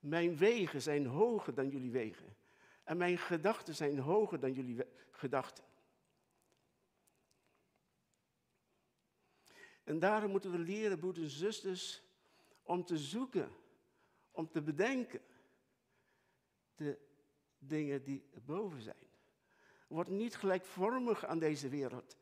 Mijn 0.00 0.36
wegen 0.36 0.82
zijn 0.82 1.06
hoger 1.06 1.54
dan 1.54 1.68
jullie 1.68 1.90
wegen. 1.90 2.36
En 2.84 2.96
mijn 2.96 3.18
gedachten 3.18 3.74
zijn 3.74 3.98
hoger 3.98 4.40
dan 4.40 4.52
jullie 4.52 4.84
gedachten. 5.10 5.64
En 9.84 9.98
daarom 9.98 10.30
moeten 10.30 10.50
we 10.50 10.58
leren, 10.58 10.98
broeders 10.98 11.24
en 11.24 11.38
zusters, 11.38 12.02
om 12.62 12.84
te 12.84 12.98
zoeken, 12.98 13.50
om 14.30 14.50
te 14.50 14.62
bedenken 14.62 15.20
de 16.74 16.98
dingen 17.58 18.04
die 18.04 18.28
boven 18.44 18.82
zijn. 18.82 19.07
Word 19.88 20.08
niet 20.08 20.36
gelijkvormig 20.36 21.24
aan 21.24 21.38
deze 21.38 21.68
wereld, 21.68 22.16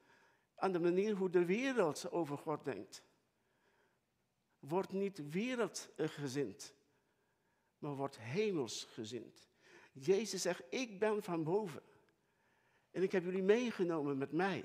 aan 0.55 0.73
de 0.73 0.81
manier 0.81 1.15
hoe 1.15 1.31
de 1.31 1.45
wereld 1.45 2.11
over 2.11 2.39
God 2.39 2.65
denkt. 2.65 3.03
Word 4.59 4.93
niet 4.93 5.31
wereldgezind, 5.31 6.75
maar 7.79 7.95
word 7.95 8.19
hemelsgezind. 8.19 9.49
Jezus 9.93 10.43
zegt, 10.43 10.63
ik 10.71 10.99
ben 10.99 11.23
van 11.23 11.45
boven. 11.45 11.83
En 12.91 13.03
ik 13.03 13.13
heb 13.13 13.25
jullie 13.25 13.43
meegenomen 13.43 14.19
met 14.19 14.33
mij 14.33 14.65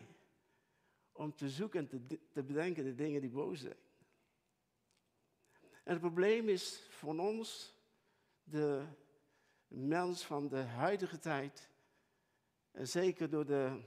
om 1.12 1.36
te 1.36 1.50
zoeken 1.50 1.80
en 1.80 1.88
te, 1.88 2.20
te 2.32 2.44
bedenken 2.44 2.84
de 2.84 2.96
dingen 2.96 3.22
die 3.22 3.30
boos 3.30 3.60
zijn. 3.60 3.80
En 5.84 5.92
het 5.92 6.00
probleem 6.00 6.50
is 6.50 6.88
voor 6.90 7.18
ons, 7.18 7.76
de 8.44 8.86
mens 9.68 10.26
van 10.26 10.48
de 10.48 10.58
huidige 10.62 11.20
tijd, 11.20 11.71
en 12.72 12.88
zeker 12.88 13.30
door 13.30 13.46
de, 13.46 13.82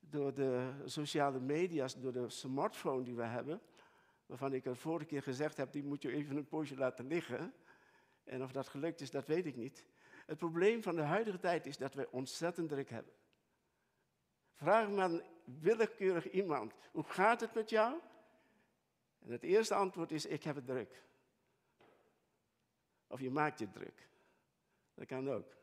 door 0.00 0.34
de 0.34 0.72
sociale 0.84 1.40
media's, 1.40 2.00
door 2.00 2.12
de 2.12 2.28
smartphone 2.28 3.02
die 3.02 3.16
we 3.16 3.24
hebben, 3.24 3.60
waarvan 4.26 4.54
ik 4.54 4.66
er 4.66 4.76
vorige 4.76 5.06
keer 5.06 5.22
gezegd 5.22 5.56
heb, 5.56 5.72
die 5.72 5.84
moet 5.84 6.02
je 6.02 6.12
even 6.12 6.36
een 6.36 6.48
poosje 6.48 6.76
laten 6.76 7.06
liggen. 7.06 7.54
En 8.24 8.42
of 8.42 8.52
dat 8.52 8.68
gelukt 8.68 9.00
is, 9.00 9.10
dat 9.10 9.26
weet 9.26 9.46
ik 9.46 9.56
niet. 9.56 9.86
Het 10.26 10.38
probleem 10.38 10.82
van 10.82 10.96
de 10.96 11.02
huidige 11.02 11.38
tijd 11.38 11.66
is 11.66 11.76
dat 11.76 11.94
wij 11.94 12.06
ontzettend 12.10 12.68
druk 12.68 12.90
hebben. 12.90 13.12
Vraag 14.52 14.88
maar 14.88 15.10
een 15.10 15.22
willekeurig 15.44 16.30
iemand, 16.30 16.74
hoe 16.92 17.04
gaat 17.04 17.40
het 17.40 17.54
met 17.54 17.70
jou? 17.70 18.00
En 19.18 19.30
het 19.30 19.42
eerste 19.42 19.74
antwoord 19.74 20.12
is, 20.12 20.26
ik 20.26 20.42
heb 20.42 20.56
het 20.56 20.66
druk. 20.66 21.02
Of 23.06 23.20
je 23.20 23.30
maakt 23.30 23.58
je 23.58 23.70
druk. 23.70 24.08
Dat 24.94 25.06
kan 25.06 25.30
ook. 25.30 25.57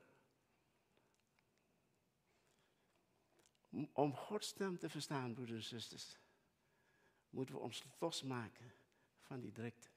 Om 3.93 4.15
Gods 4.15 4.47
stem 4.47 4.77
te 4.77 4.89
verstaan, 4.89 5.33
broeders 5.33 5.71
en 5.71 5.79
zusters, 5.79 6.19
moeten 7.29 7.55
we 7.55 7.61
ons 7.61 7.83
losmaken 7.99 8.73
van 9.19 9.39
die 9.39 9.51
drukte. 9.51 9.87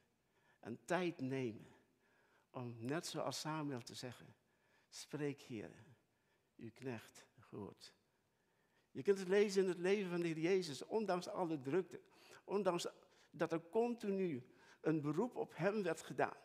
En 0.61 0.85
tijd 0.85 1.21
nemen 1.21 1.67
om, 2.51 2.77
net 2.79 3.07
zoals 3.07 3.41
Samuel 3.41 3.81
te 3.81 3.95
zeggen, 3.95 4.35
spreek 4.89 5.41
Heer, 5.41 5.71
uw 6.57 6.71
knecht 6.75 7.27
gehoord. 7.39 7.95
Je 8.91 9.03
kunt 9.03 9.19
het 9.19 9.29
lezen 9.29 9.63
in 9.63 9.69
het 9.69 9.79
leven 9.79 10.11
van 10.11 10.21
de 10.21 10.27
Heer 10.27 10.39
Jezus, 10.39 10.85
ondanks 10.85 11.29
alle 11.29 11.61
drukte, 11.61 12.01
ondanks 12.45 12.87
dat 13.31 13.53
er 13.53 13.69
continu 13.69 14.47
een 14.81 15.01
beroep 15.01 15.37
op 15.37 15.57
hem 15.57 15.83
werd 15.83 16.03
gedaan. 16.03 16.37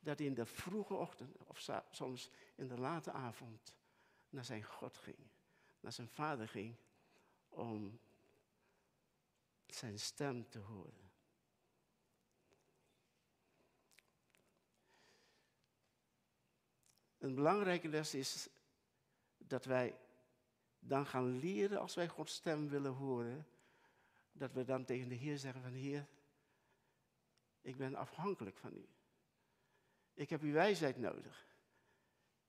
Dat 0.00 0.18
hij 0.18 0.26
in 0.26 0.34
de 0.34 0.46
vroege 0.46 0.94
ochtend, 0.94 1.36
of 1.46 1.68
soms 1.90 2.30
in 2.54 2.68
de 2.68 2.78
late 2.78 3.12
avond, 3.12 3.76
naar 4.28 4.44
zijn 4.44 4.64
God 4.64 4.96
ging, 4.96 5.30
naar 5.80 5.92
zijn 5.92 6.08
vader 6.08 6.48
ging, 6.48 6.76
om 7.48 8.00
zijn 9.66 9.98
stem 9.98 10.48
te 10.48 10.58
horen. 10.58 11.10
Een 17.18 17.34
belangrijke 17.34 17.88
les 17.88 18.14
is 18.14 18.48
dat 19.38 19.64
wij 19.64 19.98
dan 20.78 21.06
gaan 21.06 21.38
leren 21.38 21.80
als 21.80 21.94
wij 21.94 22.08
Gods 22.08 22.34
stem 22.34 22.68
willen 22.68 22.92
horen, 22.92 23.46
dat 24.32 24.52
we 24.52 24.64
dan 24.64 24.84
tegen 24.84 25.08
de 25.08 25.14
Heer 25.14 25.38
zeggen 25.38 25.62
van 25.62 25.72
Heer, 25.72 26.06
ik 27.60 27.76
ben 27.76 27.94
afhankelijk 27.94 28.56
van 28.56 28.76
u. 28.76 28.88
Ik 30.14 30.30
heb 30.30 30.42
uw 30.42 30.52
wijsheid 30.52 30.96
nodig. 30.96 31.46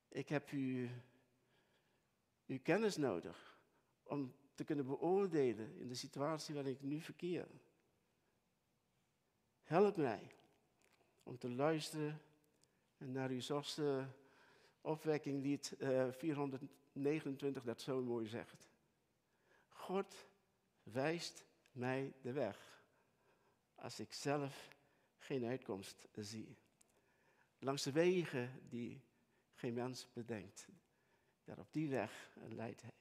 Ik 0.08 0.30
heb 0.30 0.50
uw, 0.50 0.90
uw 2.50 2.60
kennis 2.62 2.98
nodig 2.98 3.60
om 4.04 4.34
te 4.56 4.64
kunnen 4.64 4.86
beoordelen 4.86 5.76
in 5.76 5.88
de 5.88 5.96
situatie 5.96 6.54
waarin 6.54 6.74
ik 6.74 6.82
nu 6.82 7.00
verkeer. 7.00 7.48
Help 9.64 9.98
mij 9.98 10.32
om 11.24 11.38
te 11.38 11.50
luisteren 11.50 12.22
naar 12.98 13.30
uw 13.30 13.42
zachtste 13.42 14.08
opwekkinglied 14.82 15.76
uh, 15.80 16.08
eh, 16.08 16.14
429 16.14 17.64
dat 17.64 17.82
zo 17.82 18.02
mooi 18.02 18.28
zegt. 18.28 18.70
God 19.68 20.28
wijst 20.84 21.46
mij 21.72 22.14
de 22.22 22.32
weg 22.32 22.84
als 23.76 24.00
ik 24.00 24.14
zelf 24.14 24.76
geen 25.18 25.46
uitkomst 25.46 26.08
zie. 26.16 26.58
Langs 27.60 27.84
de 27.84 27.92
wegen 27.92 28.62
die 28.70 29.02
geen 29.54 29.74
mens 29.74 30.08
bedenkt. 30.14 30.68
Daar 31.50 31.60
op 31.60 31.74
die 31.74 31.90
weg 31.90 32.30
leidt 32.48 32.82
hij. 32.82 32.92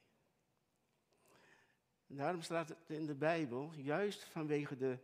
Daarom 2.07 2.41
staat 2.41 2.69
het 2.69 2.77
in 2.87 3.05
de 3.05 3.15
Bijbel, 3.15 3.73
juist 3.73 4.23
vanwege 4.23 4.77
de, 4.77 4.99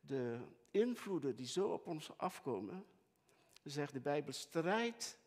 de 0.00 0.40
invloeden 0.70 1.36
die 1.36 1.46
zo 1.46 1.72
op 1.72 1.86
ons 1.86 2.18
afkomen, 2.18 2.86
zegt 3.62 3.92
de 3.92 4.00
Bijbel, 4.00 4.32
strijd 4.32 5.18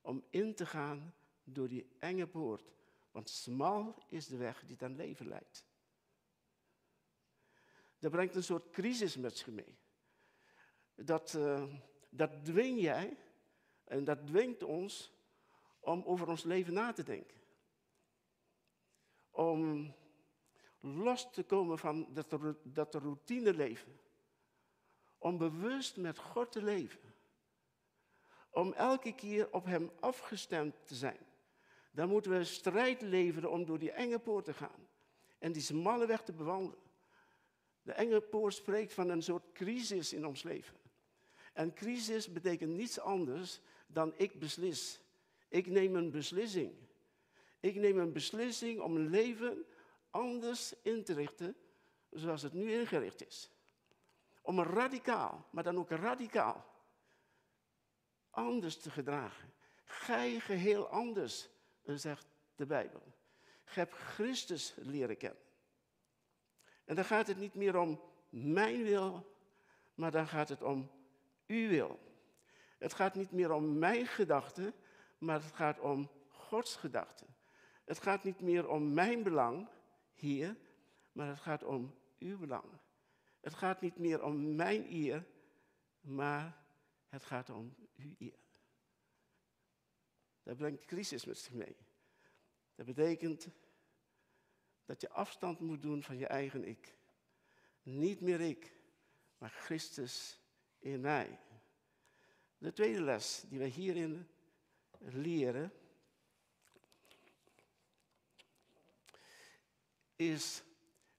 om 0.00 0.24
in 0.30 0.54
te 0.54 0.66
gaan 0.66 1.14
door 1.44 1.68
die 1.68 1.96
enge 1.98 2.26
poort. 2.26 2.72
Want 3.10 3.28
smal 3.30 4.02
is 4.08 4.26
de 4.26 4.36
weg 4.36 4.64
die 4.64 4.76
dan 4.76 4.96
leven 4.96 5.28
leidt. 5.28 5.66
Dat 7.98 8.10
brengt 8.10 8.34
een 8.34 8.44
soort 8.44 8.70
crisis 8.70 9.16
met 9.16 9.36
zich 9.36 9.46
mee. 9.46 9.78
Dat, 10.94 11.34
uh, 11.34 11.74
dat 12.10 12.44
dwing 12.44 12.80
jij 12.80 13.16
en 13.84 14.04
dat 14.04 14.26
dwingt 14.26 14.62
ons 14.62 15.16
om 15.88 16.02
over 16.04 16.28
ons 16.28 16.42
leven 16.42 16.72
na 16.72 16.92
te 16.92 17.02
denken. 17.02 17.36
Om 19.30 19.92
los 20.80 21.30
te 21.32 21.42
komen 21.42 21.78
van 21.78 22.06
dat, 22.12 22.36
dat 22.62 22.94
routine 22.94 23.54
leven. 23.54 24.00
Om 25.18 25.38
bewust 25.38 25.96
met 25.96 26.18
God 26.18 26.52
te 26.52 26.62
leven. 26.62 27.14
Om 28.50 28.72
elke 28.72 29.14
keer 29.14 29.52
op 29.52 29.64
Hem 29.64 29.90
afgestemd 30.00 30.74
te 30.84 30.94
zijn. 30.94 31.26
Dan 31.90 32.08
moeten 32.08 32.30
we 32.30 32.44
strijd 32.44 33.02
leveren 33.02 33.50
om 33.50 33.64
door 33.64 33.78
die 33.78 33.92
enge 33.92 34.18
poort 34.18 34.44
te 34.44 34.54
gaan. 34.54 34.88
En 35.38 35.52
die 35.52 35.62
smalle 35.62 36.06
weg 36.06 36.22
te 36.22 36.32
bewandelen. 36.32 36.86
De 37.82 37.92
enge 37.92 38.20
poort 38.20 38.54
spreekt 38.54 38.92
van 38.92 39.08
een 39.08 39.22
soort 39.22 39.52
crisis 39.52 40.12
in 40.12 40.26
ons 40.26 40.42
leven. 40.42 40.76
En 41.52 41.74
crisis 41.74 42.32
betekent 42.32 42.72
niets 42.72 43.00
anders 43.00 43.60
dan 43.86 44.14
ik 44.16 44.38
beslis. 44.38 45.00
Ik 45.48 45.66
neem 45.66 45.96
een 45.96 46.10
beslissing. 46.10 46.72
Ik 47.60 47.74
neem 47.74 47.98
een 47.98 48.12
beslissing 48.12 48.80
om 48.80 48.92
mijn 48.92 49.10
leven 49.10 49.64
anders 50.10 50.74
in 50.82 51.04
te 51.04 51.14
richten 51.14 51.56
zoals 52.10 52.42
het 52.42 52.52
nu 52.52 52.72
ingericht 52.72 53.26
is. 53.26 53.50
Om 54.42 54.60
radicaal, 54.60 55.46
maar 55.50 55.64
dan 55.64 55.78
ook 55.78 55.90
radicaal, 55.90 56.66
anders 58.30 58.76
te 58.76 58.90
gedragen. 58.90 59.52
Gij 59.84 60.40
geheel 60.40 60.88
anders, 60.88 61.48
zegt 61.84 62.26
de 62.54 62.66
Bijbel. 62.66 63.02
Je 63.44 63.80
hebt 63.80 63.94
Christus 63.94 64.74
leren 64.76 65.16
kennen. 65.16 65.42
En 66.84 66.94
dan 66.94 67.04
gaat 67.04 67.26
het 67.26 67.36
niet 67.36 67.54
meer 67.54 67.76
om 67.76 68.00
mijn 68.28 68.82
wil, 68.82 69.36
maar 69.94 70.10
dan 70.10 70.28
gaat 70.28 70.48
het 70.48 70.62
om 70.62 70.90
uw 71.46 71.68
wil. 71.68 71.98
Het 72.78 72.94
gaat 72.94 73.14
niet 73.14 73.32
meer 73.32 73.52
om 73.52 73.78
mijn 73.78 74.06
gedachten, 74.06 74.74
maar 75.18 75.42
het 75.42 75.52
gaat 75.52 75.80
om 75.80 76.10
Gods 76.28 76.76
gedachten. 76.76 77.26
Het 77.84 77.98
gaat 77.98 78.24
niet 78.24 78.40
meer 78.40 78.68
om 78.68 78.94
mijn 78.94 79.22
belang 79.22 79.68
hier, 80.12 80.56
maar 81.12 81.28
het 81.28 81.38
gaat 81.38 81.62
om 81.62 81.94
uw 82.18 82.38
belang. 82.38 82.64
Het 83.40 83.54
gaat 83.54 83.80
niet 83.80 83.96
meer 83.96 84.22
om 84.22 84.54
mijn 84.54 84.92
eer, 84.92 85.26
maar 86.00 86.64
het 87.08 87.24
gaat 87.24 87.50
om 87.50 87.74
uw 87.96 88.14
eer. 88.18 88.38
Dat 90.42 90.56
brengt 90.56 90.84
crisis 90.84 91.24
met 91.24 91.38
zich 91.38 91.52
mee. 91.52 91.76
Dat 92.74 92.86
betekent 92.86 93.48
dat 94.84 95.00
je 95.00 95.10
afstand 95.10 95.60
moet 95.60 95.82
doen 95.82 96.02
van 96.02 96.18
je 96.18 96.26
eigen 96.26 96.64
ik. 96.64 96.96
Niet 97.82 98.20
meer 98.20 98.40
ik, 98.40 98.72
maar 99.38 99.50
Christus 99.50 100.40
in 100.78 101.00
mij. 101.00 101.38
De 102.58 102.72
tweede 102.72 103.02
les 103.02 103.44
die 103.48 103.58
wij 103.58 103.68
hierin 103.68 104.28
leren 104.98 105.72
is 110.16 110.62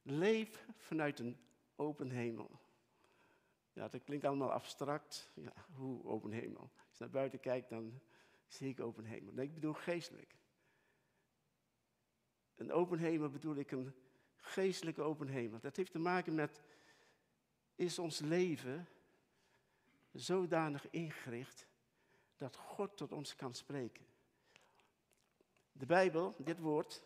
leef 0.02 0.68
vanuit 0.78 1.20
een 1.20 1.38
open 1.76 2.10
hemel. 2.10 2.60
Ja, 3.74 3.88
dat 3.88 4.04
klinkt 4.04 4.26
allemaal 4.26 4.52
abstract. 4.52 5.32
Ja, 5.36 5.54
hoe 5.72 6.04
open 6.04 6.32
hemel? 6.32 6.62
Als 6.62 6.98
je 6.98 7.04
naar 7.04 7.10
buiten 7.10 7.40
kijkt, 7.40 7.70
dan 7.70 8.02
zie 8.48 8.70
ik 8.70 8.80
open 8.80 9.06
hemel. 9.06 9.34
Nee, 9.34 9.46
ik 9.46 9.54
bedoel 9.54 9.74
geestelijk. 9.74 10.36
Een 12.56 12.72
open 12.72 13.00
hemel 13.00 13.30
bedoel 13.30 13.56
ik 13.56 13.72
een 13.72 13.94
geestelijke 14.36 15.02
open 15.02 15.28
hemel. 15.28 15.60
Dat 15.60 15.76
heeft 15.76 15.92
te 15.92 16.00
maken 16.00 16.36
met, 16.36 16.62
is 17.76 18.00
ons 18.00 18.20
leven 18.20 18.88
zodanig 20.12 20.90
ingericht 20.90 21.68
dat 22.40 22.56
God 22.56 22.98
tot 22.98 23.12
ons 23.12 23.36
kan 23.36 23.54
spreken. 23.54 24.06
De 25.72 25.86
Bijbel, 25.86 26.36
dit 26.38 26.60
woord, 26.60 27.04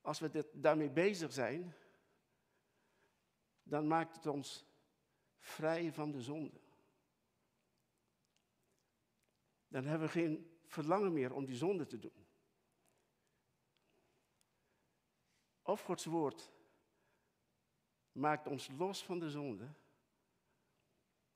als 0.00 0.18
we 0.18 0.30
dit, 0.30 0.46
daarmee 0.52 0.90
bezig 0.90 1.32
zijn, 1.32 1.74
dan 3.62 3.86
maakt 3.86 4.16
het 4.16 4.26
ons 4.26 4.64
vrij 5.38 5.92
van 5.92 6.10
de 6.10 6.20
zonde. 6.20 6.60
Dan 9.68 9.84
hebben 9.84 10.06
we 10.06 10.12
geen 10.12 10.58
verlangen 10.64 11.12
meer 11.12 11.32
om 11.32 11.44
die 11.44 11.56
zonde 11.56 11.86
te 11.86 11.98
doen. 11.98 12.26
Of 15.62 15.82
Gods 15.82 16.04
woord 16.04 16.50
maakt 18.12 18.46
ons 18.46 18.68
los 18.68 19.04
van 19.04 19.18
de 19.18 19.30
zonde, 19.30 19.68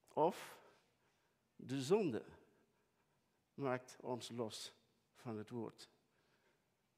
of 0.09 0.65
de 1.57 1.83
zonde 1.83 2.25
maakt 3.55 3.97
ons 4.01 4.29
los 4.29 4.73
van 5.15 5.39
het 5.39 5.51
woord. 5.51 5.91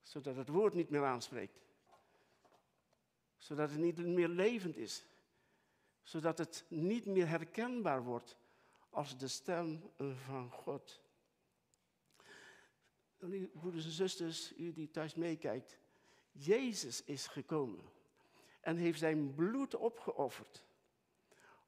Zodat 0.02 0.36
het 0.36 0.48
woord 0.48 0.74
niet 0.74 0.90
meer 0.90 1.04
aanspreekt. 1.04 1.61
Zodat 3.36 3.70
het 3.70 3.78
niet 3.78 3.98
meer 3.98 4.28
levend 4.28 4.76
is. 4.76 5.04
Zodat 6.02 6.38
het 6.38 6.64
niet 6.68 7.06
meer 7.06 7.28
herkenbaar 7.28 8.02
wordt 8.02 8.36
als 8.90 9.18
de 9.18 9.28
stem 9.28 9.92
van 10.24 10.50
God. 10.50 11.00
Broeders 13.52 13.84
en 13.84 13.90
zusters, 13.90 14.56
u 14.56 14.72
die 14.72 14.90
thuis 14.90 15.14
meekijkt. 15.14 15.78
Jezus 16.32 17.04
is 17.04 17.26
gekomen 17.26 17.90
en 18.61 18.76
heeft 18.76 18.98
zijn 18.98 19.34
bloed 19.34 19.74
opgeofferd 19.74 20.67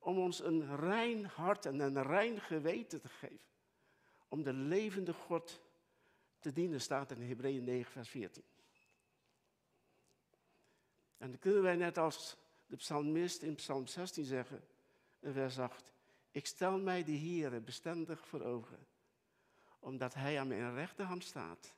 om 0.01 0.19
ons 0.19 0.45
een 0.45 0.77
rein 0.77 1.25
hart 1.25 1.67
en 1.67 1.81
een 1.81 2.03
rein 2.03 2.41
geweten 2.41 3.01
te 3.01 3.09
geven. 3.09 3.49
Om 4.29 4.43
de 4.43 4.53
levende 4.53 5.13
God 5.13 5.61
te 6.39 6.53
dienen, 6.53 6.81
staat 6.81 7.11
in 7.11 7.23
Hebreeën 7.23 7.65
9, 7.65 7.93
vers 7.93 8.09
14. 8.09 8.43
En 11.19 11.31
dan 11.31 11.39
kunnen 11.39 11.63
wij 11.63 11.77
net 11.77 11.99
als 11.99 12.37
de 12.67 12.77
psalmist 12.77 13.43
in 13.43 13.55
psalm 13.55 13.87
16 13.87 14.25
zeggen, 14.25 14.65
in 15.19 15.33
vers 15.33 15.59
8, 15.59 15.93
ik 16.31 16.47
stel 16.47 16.79
mij 16.79 17.05
de 17.05 17.19
Heere 17.19 17.61
bestendig 17.61 18.27
voor 18.27 18.43
ogen, 18.43 18.87
omdat 19.79 20.15
Hij 20.15 20.41
aan 20.41 20.49
mijn 20.49 20.75
rechterhand 20.75 21.25
staat, 21.25 21.75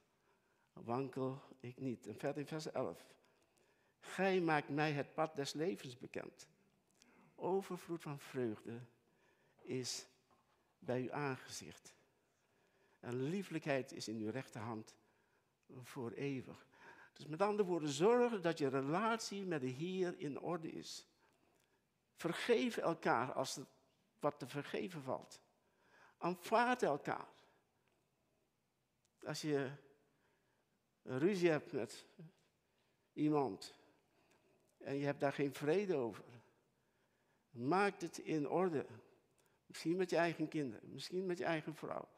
wankel 0.72 1.42
ik 1.60 1.80
niet. 1.80 2.06
En 2.06 2.18
verder 2.18 2.40
in 2.40 2.46
vers 2.46 2.70
11, 2.70 3.14
Gij 4.00 4.40
maakt 4.40 4.68
mij 4.68 4.92
het 4.92 5.14
pad 5.14 5.36
des 5.36 5.52
levens 5.52 5.98
bekend 5.98 6.48
overvloed 7.42 8.02
van 8.02 8.18
vreugde 8.18 8.80
is 9.60 10.06
bij 10.78 11.00
uw 11.00 11.12
aangezicht. 11.12 11.94
En 13.00 13.22
lieflijkheid 13.22 13.92
is 13.92 14.08
in 14.08 14.16
uw 14.16 14.30
rechterhand 14.30 14.94
voor 15.82 16.10
eeuwig. 16.10 16.66
Dus 17.12 17.26
met 17.26 17.40
andere 17.40 17.68
woorden, 17.68 17.88
zorg 17.88 18.40
dat 18.40 18.58
je 18.58 18.68
relatie 18.68 19.44
met 19.44 19.60
de 19.60 19.66
Heer 19.66 20.18
in 20.18 20.40
orde 20.40 20.70
is. 20.72 21.06
Vergeef 22.14 22.76
elkaar 22.76 23.32
als 23.32 23.56
er 23.56 23.66
wat 24.18 24.38
te 24.38 24.46
vergeven 24.46 25.02
valt. 25.02 25.40
Aanvaard 26.18 26.82
elkaar. 26.82 27.28
Als 29.24 29.40
je 29.40 29.70
ruzie 31.02 31.50
hebt 31.50 31.72
met 31.72 32.06
iemand 33.12 33.74
en 34.78 34.96
je 34.96 35.04
hebt 35.04 35.20
daar 35.20 35.32
geen 35.32 35.54
vrede 35.54 35.96
over, 35.96 36.24
Maak 37.52 38.00
het 38.00 38.18
in 38.18 38.48
orde. 38.48 38.86
Misschien 39.66 39.96
met 39.96 40.10
je 40.10 40.16
eigen 40.16 40.48
kinderen, 40.48 40.92
misschien 40.92 41.26
met 41.26 41.38
je 41.38 41.44
eigen 41.44 41.74
vrouw, 41.74 42.08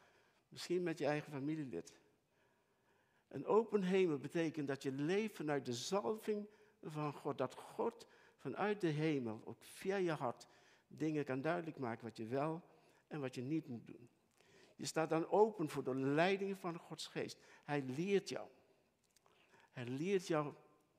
misschien 0.48 0.82
met 0.82 0.98
je 0.98 1.06
eigen 1.06 1.32
familielid. 1.32 1.92
Een 3.28 3.46
open 3.46 3.82
hemel 3.82 4.18
betekent 4.18 4.68
dat 4.68 4.82
je 4.82 4.92
leeft 4.92 5.36
vanuit 5.36 5.64
de 5.64 5.72
zalving 5.72 6.46
van 6.82 7.12
God. 7.12 7.38
Dat 7.38 7.54
God 7.54 8.06
vanuit 8.36 8.80
de 8.80 8.88
hemel, 8.88 9.40
ook 9.44 9.64
via 9.64 9.96
je 9.96 10.10
hart, 10.10 10.46
dingen 10.86 11.24
kan 11.24 11.40
duidelijk 11.40 11.78
maken 11.78 12.04
wat 12.04 12.16
je 12.16 12.26
wel 12.26 12.62
en 13.06 13.20
wat 13.20 13.34
je 13.34 13.42
niet 13.42 13.66
moet 13.66 13.86
doen. 13.86 14.08
Je 14.76 14.86
staat 14.86 15.10
dan 15.10 15.28
open 15.28 15.68
voor 15.68 15.84
de 15.84 15.94
leiding 15.94 16.58
van 16.58 16.78
Gods 16.78 17.06
geest. 17.06 17.38
Hij 17.64 17.82
leert 17.82 18.28
jou. 18.28 18.48
Hij 19.72 19.84
leert 19.84 20.26
jou 20.26 20.54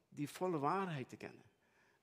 die 0.10 0.30
volle 0.30 0.58
waarheid 0.58 1.10
te 1.10 1.18
kennen. 1.18 1.46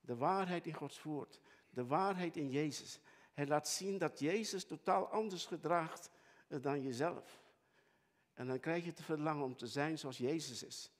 De 0.01 0.16
waarheid 0.16 0.66
in 0.66 0.74
Gods 0.74 1.03
woord 1.03 1.41
de 1.73 1.87
waarheid 1.87 2.37
in 2.37 2.51
Jezus. 2.51 3.01
Hij 3.33 3.47
laat 3.47 3.68
zien 3.68 3.99
dat 3.99 4.18
Jezus 4.18 4.64
totaal 4.64 5.09
anders 5.09 5.47
gedraagt 5.47 6.11
eh, 6.49 6.62
dan 6.62 6.83
jezelf. 6.83 7.43
En 8.35 8.47
dan 8.47 8.61
krijg 8.61 8.85
je 8.85 8.93
te 8.93 9.03
verlangen 9.03 9.45
om 9.45 9.57
te 9.57 9.66
zijn 9.66 9.99
zoals 9.99 10.18
Jezus 10.18 10.62
is. 10.62 10.91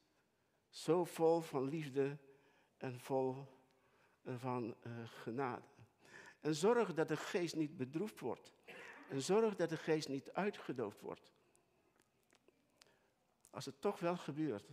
Zo 0.68 1.05
vol 1.05 1.41
van 1.41 1.68
liefde 1.68 2.18
en 2.77 3.01
vol 3.01 3.47
eh, 4.23 4.35
van 4.37 4.77
uh, 4.87 4.93
genade. 5.05 5.64
En 6.41 6.55
zorg 6.55 6.95
dat 6.95 7.09
de 7.09 7.16
geest 7.16 7.57
niet 7.57 7.77
bedroefd 7.77 8.20
wordt. 8.20 8.53
En 9.09 9.23
zorg 9.23 9.57
dat 9.57 9.68
de 9.68 9.77
geest 9.77 10.09
niet 10.09 10.33
uitgedoofd 10.33 11.01
wordt. 11.01 11.33
Als 13.51 13.64
het 13.64 13.81
toch 13.81 14.01
wel 14.01 14.16
gebeurt. 14.16 14.70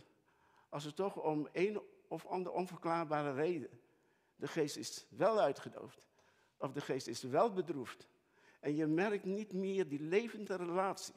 Als 0.68 0.84
het 0.84 0.96
toch 0.96 1.16
om 1.16 1.48
een 1.52 1.82
of 2.08 2.26
andere 2.26 2.54
onverklaarbare 2.54 3.32
reden 3.32 3.80
de 4.40 4.48
geest 4.48 4.76
is 4.76 5.06
wel 5.08 5.40
uitgedoofd. 5.40 6.06
Of 6.58 6.72
de 6.72 6.80
geest 6.80 7.06
is 7.06 7.22
wel 7.22 7.52
bedroefd. 7.52 8.08
En 8.60 8.74
je 8.74 8.86
merkt 8.86 9.24
niet 9.24 9.52
meer 9.52 9.88
die 9.88 10.00
levende 10.00 10.56
relatie 10.56 11.14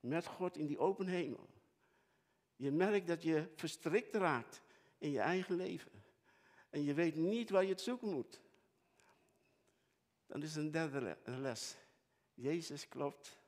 met 0.00 0.26
God 0.26 0.56
in 0.56 0.66
die 0.66 0.78
open 0.78 1.06
hemel. 1.06 1.48
Je 2.56 2.70
merkt 2.70 3.06
dat 3.06 3.22
je 3.22 3.48
verstrikt 3.54 4.14
raakt 4.14 4.62
in 4.98 5.10
je 5.10 5.20
eigen 5.20 5.56
leven. 5.56 5.90
En 6.70 6.82
je 6.82 6.94
weet 6.94 7.16
niet 7.16 7.50
waar 7.50 7.62
je 7.62 7.68
het 7.68 7.80
zoeken 7.80 8.12
moet. 8.12 8.40
Dan 10.26 10.42
is 10.42 10.54
een 10.54 10.70
derde 10.70 11.18
les. 11.24 11.76
Jezus 12.34 12.88
klopt 12.88 13.38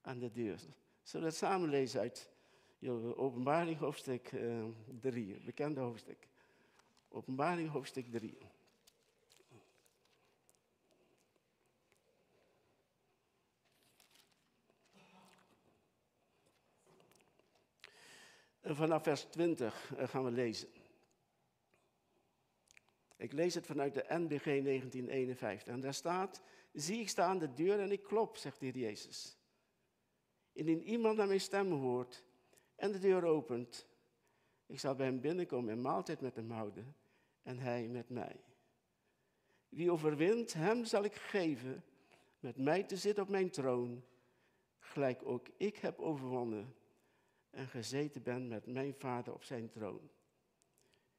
aan 0.00 0.18
de 0.18 0.30
deur. 0.30 0.58
Zullen 1.02 1.26
we 1.26 1.32
het 1.32 1.42
samen 1.42 1.68
lezen 1.68 2.00
uit 2.00 2.32
Openbaring 3.16 3.78
hoofdstuk 3.78 4.32
3, 5.00 5.26
uh, 5.26 5.44
bekende 5.44 5.80
hoofdstuk. 5.80 6.28
Openbaring 7.08 7.70
hoofdstuk 7.70 8.10
3. 8.10 8.38
Vanaf 18.64 19.02
vers 19.02 19.22
20 19.24 19.92
eh, 19.96 20.08
gaan 20.08 20.24
we 20.24 20.30
lezen. 20.30 20.68
Ik 23.16 23.32
lees 23.32 23.54
het 23.54 23.66
vanuit 23.66 23.94
de 23.94 24.04
NBG 24.08 24.44
1951. 24.44 25.74
En 25.74 25.80
daar 25.80 25.94
staat, 25.94 26.42
zie 26.72 27.00
ik 27.00 27.08
sta 27.08 27.24
aan 27.24 27.38
de 27.38 27.52
deur 27.52 27.80
en 27.80 27.92
ik 27.92 28.02
klop, 28.02 28.36
zegt 28.36 28.60
de 28.60 28.66
Heer 28.66 28.78
Jezus. 28.78 29.38
Indien 30.52 30.82
iemand 30.82 31.16
naar 31.16 31.26
mijn 31.26 31.40
stem 31.40 31.72
hoort 31.72 32.24
en 32.76 32.92
de 32.92 32.98
deur 32.98 33.24
opent, 33.24 33.86
ik 34.66 34.78
zal 34.78 34.94
bij 34.94 35.06
hem 35.06 35.20
binnenkomen 35.20 35.72
en 35.72 35.80
maaltijd 35.80 36.20
met 36.20 36.36
hem 36.36 36.50
houden 36.50 36.96
en 37.42 37.58
hij 37.58 37.88
met 37.88 38.08
mij. 38.08 38.40
Wie 39.68 39.90
overwint, 39.90 40.52
hem 40.52 40.84
zal 40.84 41.04
ik 41.04 41.14
geven 41.14 41.84
met 42.40 42.56
mij 42.56 42.82
te 42.82 42.96
zitten 42.96 43.22
op 43.22 43.28
mijn 43.28 43.50
troon, 43.50 44.04
gelijk 44.78 45.26
ook 45.26 45.48
ik 45.56 45.76
heb 45.76 45.98
overwonnen 45.98 46.74
en 47.54 47.68
gezeten 47.68 48.22
ben 48.22 48.48
met 48.48 48.66
mijn 48.66 48.94
vader 48.94 49.34
op 49.34 49.44
zijn 49.44 49.70
troon. 49.70 50.10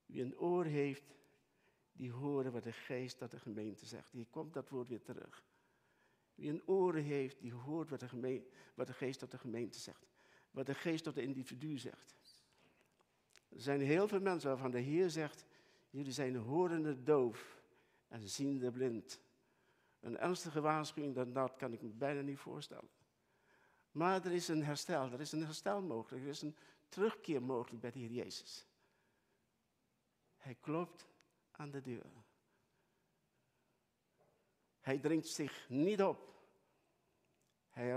Wie 0.06 0.22
een 0.22 0.38
oor 0.38 0.66
heeft, 0.66 1.16
die 1.92 2.12
horen 2.12 2.52
wat 2.52 2.64
de 2.64 2.72
geest 2.72 3.18
tot 3.18 3.32
de 3.32 3.40
gemeente 3.40 3.86
zegt. 3.86 4.12
Hier 4.12 4.28
komt 4.30 4.54
dat 4.54 4.70
woord 4.70 4.88
weer 4.88 5.02
terug. 5.02 5.44
Wie 6.36 6.50
een 6.50 6.68
oren 6.68 7.04
heeft, 7.04 7.42
die 7.42 7.54
hoort 7.54 7.90
wat 7.90 8.00
de, 8.00 8.44
wat 8.76 8.88
de 8.88 8.94
geest 8.94 9.20
tot 9.20 9.32
de 9.32 9.38
gemeente 9.38 9.80
zegt. 9.80 10.06
Wat 10.52 10.66
de 10.66 10.76
geest 10.76 11.04
tot 11.04 11.16
de 11.16 11.22
individu 11.22 11.78
zegt. 11.78 12.16
Er 13.50 13.62
zijn 13.62 13.82
heel 13.82 14.08
veel 14.08 14.22
mensen 14.22 14.50
waarvan 14.50 14.72
de 14.72 14.80
Heer 14.80 15.10
zegt, 15.10 15.46
jullie 15.90 16.12
zijn 16.12 16.36
horende 16.36 17.04
doof 17.04 17.62
en 18.08 18.30
ziende 18.30 18.72
blind. 18.72 19.22
Een 20.00 20.18
ernstige 20.18 20.62
waarschuwing 20.62 21.16
dan 21.16 21.34
dat 21.34 21.56
kan 21.56 21.74
ik 21.74 21.82
me 21.82 21.90
bijna 21.90 22.22
niet 22.22 22.38
voorstellen. 22.38 22.90
Maar 23.96 24.26
er 24.26 24.32
is 24.32 24.48
een 24.48 24.64
herstel, 24.64 25.12
er 25.12 25.22
is 25.22 25.32
een 25.32 25.44
herstel 25.44 25.82
mogelijk, 25.82 26.24
er 26.24 26.30
is 26.30 26.42
een 26.42 26.58
terugkeer 26.90 27.42
mogelijk 27.42 27.82
bij 27.82 27.92
de 27.92 28.00
Heer 28.00 28.12
Jezus. 28.12 28.68
Hij 30.38 30.56
klopt 30.56 31.08
aan 31.52 31.72
de 31.72 31.82
deur. 31.82 32.06
Hij 34.80 35.00
dringt 35.00 35.28
zich 35.28 35.70
niet 35.70 36.02
op. 36.02 36.34
Hij 37.70 37.92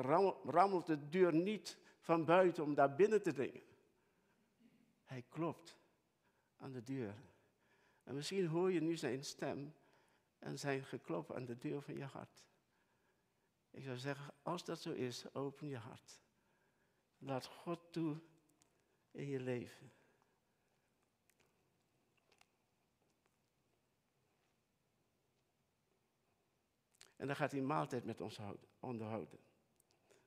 rammelt 0.44 0.86
de 0.86 1.08
deur 1.08 1.34
niet 1.34 1.78
van 2.00 2.24
buiten 2.24 2.64
om 2.64 2.74
daar 2.74 2.94
binnen 2.94 3.22
te 3.22 3.32
dringen. 3.32 3.62
Hij 5.04 5.24
klopt 5.28 5.76
aan 6.56 6.72
de 6.72 6.82
deur. 6.82 7.14
En 8.04 8.14
misschien 8.14 8.46
hoor 8.46 8.72
je 8.72 8.80
nu 8.80 8.96
zijn 8.96 9.24
stem 9.24 9.74
en 10.38 10.58
zijn 10.58 10.84
geklop 10.84 11.32
aan 11.32 11.44
de 11.44 11.58
deur 11.58 11.82
van 11.82 11.94
je 11.94 12.04
hart. 12.04 12.47
Ik 13.70 13.84
zou 13.84 13.96
zeggen, 13.96 14.34
als 14.42 14.64
dat 14.64 14.80
zo 14.80 14.92
is, 14.92 15.34
open 15.34 15.68
je 15.68 15.76
hart. 15.76 16.20
Laat 17.18 17.46
God 17.46 17.92
toe 17.92 18.20
in 19.10 19.26
je 19.26 19.40
leven. 19.40 19.92
En 27.16 27.26
dan 27.26 27.36
gaat 27.36 27.52
hij 27.52 27.60
maaltijd 27.60 28.04
met 28.04 28.20
ons 28.20 28.38
onderhouden. 28.80 29.38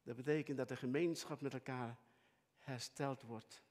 Dat 0.04 0.16
betekent 0.16 0.58
dat 0.58 0.68
de 0.68 0.76
gemeenschap 0.76 1.42
met 1.42 1.54
elkaar 1.54 2.00
hersteld 2.58 3.22
wordt. 3.22 3.64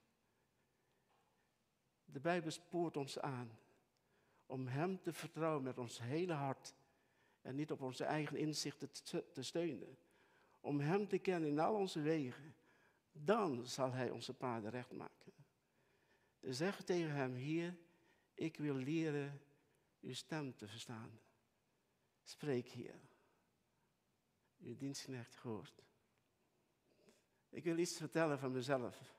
De 2.05 2.21
Bijbel 2.21 2.51
spoort 2.51 2.97
ons 2.97 3.18
aan 3.18 3.59
om 4.47 4.66
Hem 4.66 5.01
te 5.01 5.12
vertrouwen 5.12 5.62
met 5.62 5.79
ons 5.79 5.99
hele 5.99 6.33
hart 6.33 6.75
en 7.43 7.55
niet 7.55 7.70
op 7.70 7.80
onze 7.80 8.05
eigen 8.05 8.36
inzichten 8.36 8.91
te 9.32 9.43
steunen. 9.43 9.99
Om 10.61 10.80
Hem 10.80 11.09
te 11.09 11.18
kennen 11.18 11.49
in 11.49 11.59
al 11.59 11.74
onze 11.74 12.01
wegen. 12.01 12.55
Dan 13.12 13.66
zal 13.66 13.93
Hij 13.93 14.11
onze 14.11 14.34
paden 14.34 14.70
recht 14.70 14.93
maken. 14.93 15.32
Zeg 16.41 16.82
tegen 16.82 17.11
Hem, 17.11 17.34
hier, 17.34 17.76
ik 18.34 18.57
wil 18.57 18.74
leren 18.74 19.41
uw 20.01 20.14
stem 20.14 20.57
te 20.57 20.68
verstaan. 20.68 21.20
Spreek 22.22 22.68
hier. 22.68 23.01
Uw 24.59 24.76
dienstknecht 24.76 25.36
gehoord. 25.36 25.82
Ik 27.49 27.64
wil 27.64 27.78
iets 27.78 27.97
vertellen 27.97 28.38
van 28.38 28.53
mezelf. 28.53 29.18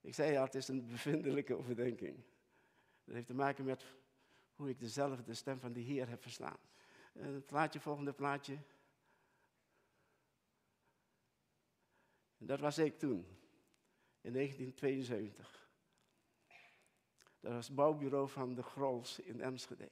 Ik 0.00 0.14
zei 0.14 0.36
al, 0.36 0.44
het 0.44 0.54
is 0.54 0.68
een 0.68 0.86
bevindelijke 0.86 1.56
overdenking. 1.56 2.24
Dat 3.04 3.14
heeft 3.14 3.26
te 3.26 3.34
maken 3.34 3.64
met 3.64 3.84
hoe 4.54 4.68
ik 4.68 4.78
dezelfde 4.78 5.34
stem 5.34 5.60
van 5.60 5.72
de 5.72 5.80
Heer 5.80 6.08
heb 6.08 6.22
verstaan. 6.22 6.58
Het 7.12 7.46
plaatje, 7.46 7.80
volgende 7.80 8.12
plaatje. 8.12 8.58
dat 12.38 12.60
was 12.60 12.78
ik 12.78 12.98
toen, 12.98 13.26
in 14.20 14.32
1972. 14.32 15.70
Dat 17.40 17.52
was 17.52 17.66
het 17.66 17.76
bouwbureau 17.76 18.28
van 18.28 18.54
de 18.54 18.62
Grols 18.62 19.18
in 19.18 19.40
Enschede. 19.40 19.90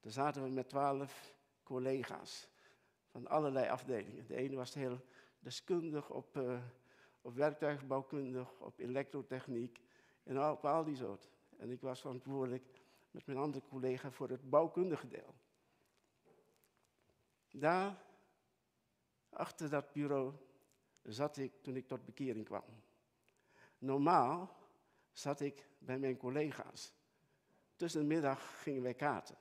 Daar 0.00 0.12
zaten 0.12 0.42
we 0.42 0.48
met 0.48 0.68
twaalf 0.68 1.34
collega's 1.62 2.48
van 3.10 3.26
allerlei 3.26 3.68
afdelingen. 3.68 4.26
De 4.26 4.34
ene 4.34 4.56
was 4.56 4.74
heel 4.74 5.00
deskundig 5.38 6.10
op, 6.10 6.36
uh, 6.36 6.62
op 7.20 7.34
werktuigbouwkundig, 7.34 8.60
op 8.60 8.78
elektrotechniek 8.78 9.80
en 10.22 10.44
op 10.44 10.64
al 10.64 10.84
die 10.84 10.96
soort. 10.96 11.30
En 11.56 11.70
ik 11.70 11.80
was 11.80 12.00
verantwoordelijk 12.00 12.64
met 13.10 13.26
mijn 13.26 13.38
andere 13.38 13.64
collega 13.68 14.10
voor 14.10 14.28
het 14.28 14.50
bouwkundige 14.50 15.08
deel. 15.08 15.34
Daar, 17.58 18.02
achter 19.28 19.70
dat 19.70 19.92
bureau, 19.92 20.34
zat 21.02 21.36
ik 21.36 21.62
toen 21.62 21.76
ik 21.76 21.88
tot 21.88 22.04
bekering 22.04 22.44
kwam. 22.44 22.64
Normaal 23.78 24.56
zat 25.12 25.40
ik 25.40 25.68
bij 25.78 25.98
mijn 25.98 26.16
collega's. 26.16 26.92
Tussen 27.76 28.00
de 28.00 28.06
middag 28.06 28.62
gingen 28.62 28.82
wij 28.82 28.94
kaarten. 28.94 29.36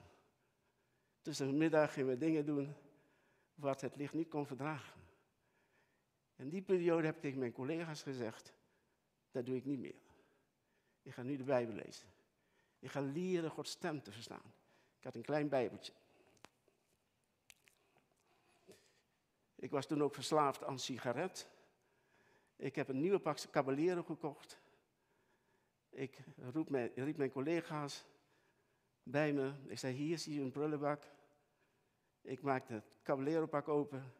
Tussen 1.21 1.47
de 1.47 1.53
middag 1.53 1.93
gingen 1.93 2.09
we 2.09 2.17
dingen 2.17 2.45
doen 2.45 2.75
wat 3.55 3.81
het 3.81 3.95
licht 3.95 4.13
niet 4.13 4.29
kon 4.29 4.45
verdragen. 4.45 5.01
In 6.35 6.49
die 6.49 6.61
periode 6.61 7.05
heb 7.05 7.15
ik 7.15 7.21
tegen 7.21 7.39
mijn 7.39 7.51
collega's 7.51 8.01
gezegd, 8.01 8.53
dat 9.31 9.45
doe 9.45 9.55
ik 9.55 9.65
niet 9.65 9.79
meer. 9.79 10.01
Ik 11.01 11.13
ga 11.13 11.21
nu 11.21 11.37
de 11.37 11.43
Bijbel 11.43 11.75
lezen. 11.75 12.07
Ik 12.79 12.91
ga 12.91 13.01
leren 13.01 13.49
Gods 13.49 13.71
stem 13.71 14.01
te 14.01 14.11
verstaan. 14.11 14.53
Ik 14.97 15.03
had 15.03 15.15
een 15.15 15.21
klein 15.21 15.49
Bijbeltje. 15.49 15.93
Ik 19.57 19.71
was 19.71 19.85
toen 19.85 20.03
ook 20.03 20.13
verslaafd 20.13 20.63
aan 20.63 20.79
sigaret. 20.79 21.49
Ik 22.55 22.75
heb 22.75 22.87
een 22.89 22.99
nieuwe 22.99 23.19
pak 23.19 23.39
Caballero 23.51 24.03
gekocht. 24.03 24.59
Ik 25.89 26.23
roep 26.53 26.69
mijn, 26.69 26.91
riep 26.95 27.17
mijn 27.17 27.31
collega's 27.31 28.05
bij 29.03 29.33
me. 29.33 29.53
Ik 29.65 29.77
zei, 29.77 29.93
hier 29.93 30.17
zie 30.17 30.33
je 30.33 30.41
een 30.41 30.51
prullenbak. 30.51 31.03
Ik 32.21 32.41
maakte 32.41 32.73
het 32.73 32.93
Caballero-pak 33.03 33.67
open, 33.67 34.13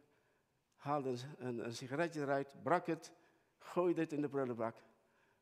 haalde 0.76 1.16
een, 1.38 1.64
een, 1.64 1.74
sigaretje 1.74 2.20
eruit, 2.20 2.54
brak 2.62 2.86
het, 2.86 3.12
gooide 3.58 4.00
het 4.00 4.12
in 4.12 4.20
de 4.20 4.28
prullenbak. 4.28 4.76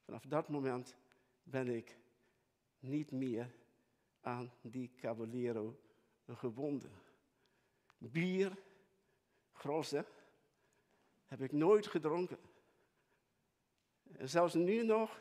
Vanaf 0.04 0.24
dat 0.24 0.48
moment 0.48 0.96
ben 1.42 1.68
ik 1.68 1.98
niet 2.78 3.10
meer 3.10 3.54
aan 4.20 4.52
die 4.60 4.94
Caballero 4.96 5.80
gebonden. 6.26 6.90
Bier, 7.98 8.58
grosse, 9.58 10.04
heb 11.26 11.40
ik 11.40 11.52
nooit 11.52 11.86
gedronken. 11.86 12.38
En 14.12 14.28
zelfs 14.28 14.54
nu 14.54 14.84
nog, 14.84 15.20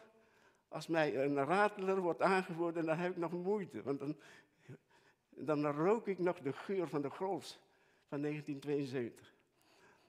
als 0.67 0.87
mij 0.87 1.23
een 1.23 1.45
radler 1.45 1.99
wordt 1.99 2.21
aangeboden, 2.21 2.85
dan 2.85 2.97
heb 2.97 3.11
ik 3.11 3.17
nog 3.17 3.31
moeite. 3.31 3.83
Want 3.83 3.99
dan 3.99 4.15
dan 5.35 5.65
rook 5.65 6.07
ik 6.07 6.19
nog 6.19 6.39
de 6.39 6.53
geur 6.53 6.87
van 6.87 7.01
de 7.01 7.09
Grols 7.09 7.59
van 8.07 8.21
1972. 8.21 9.33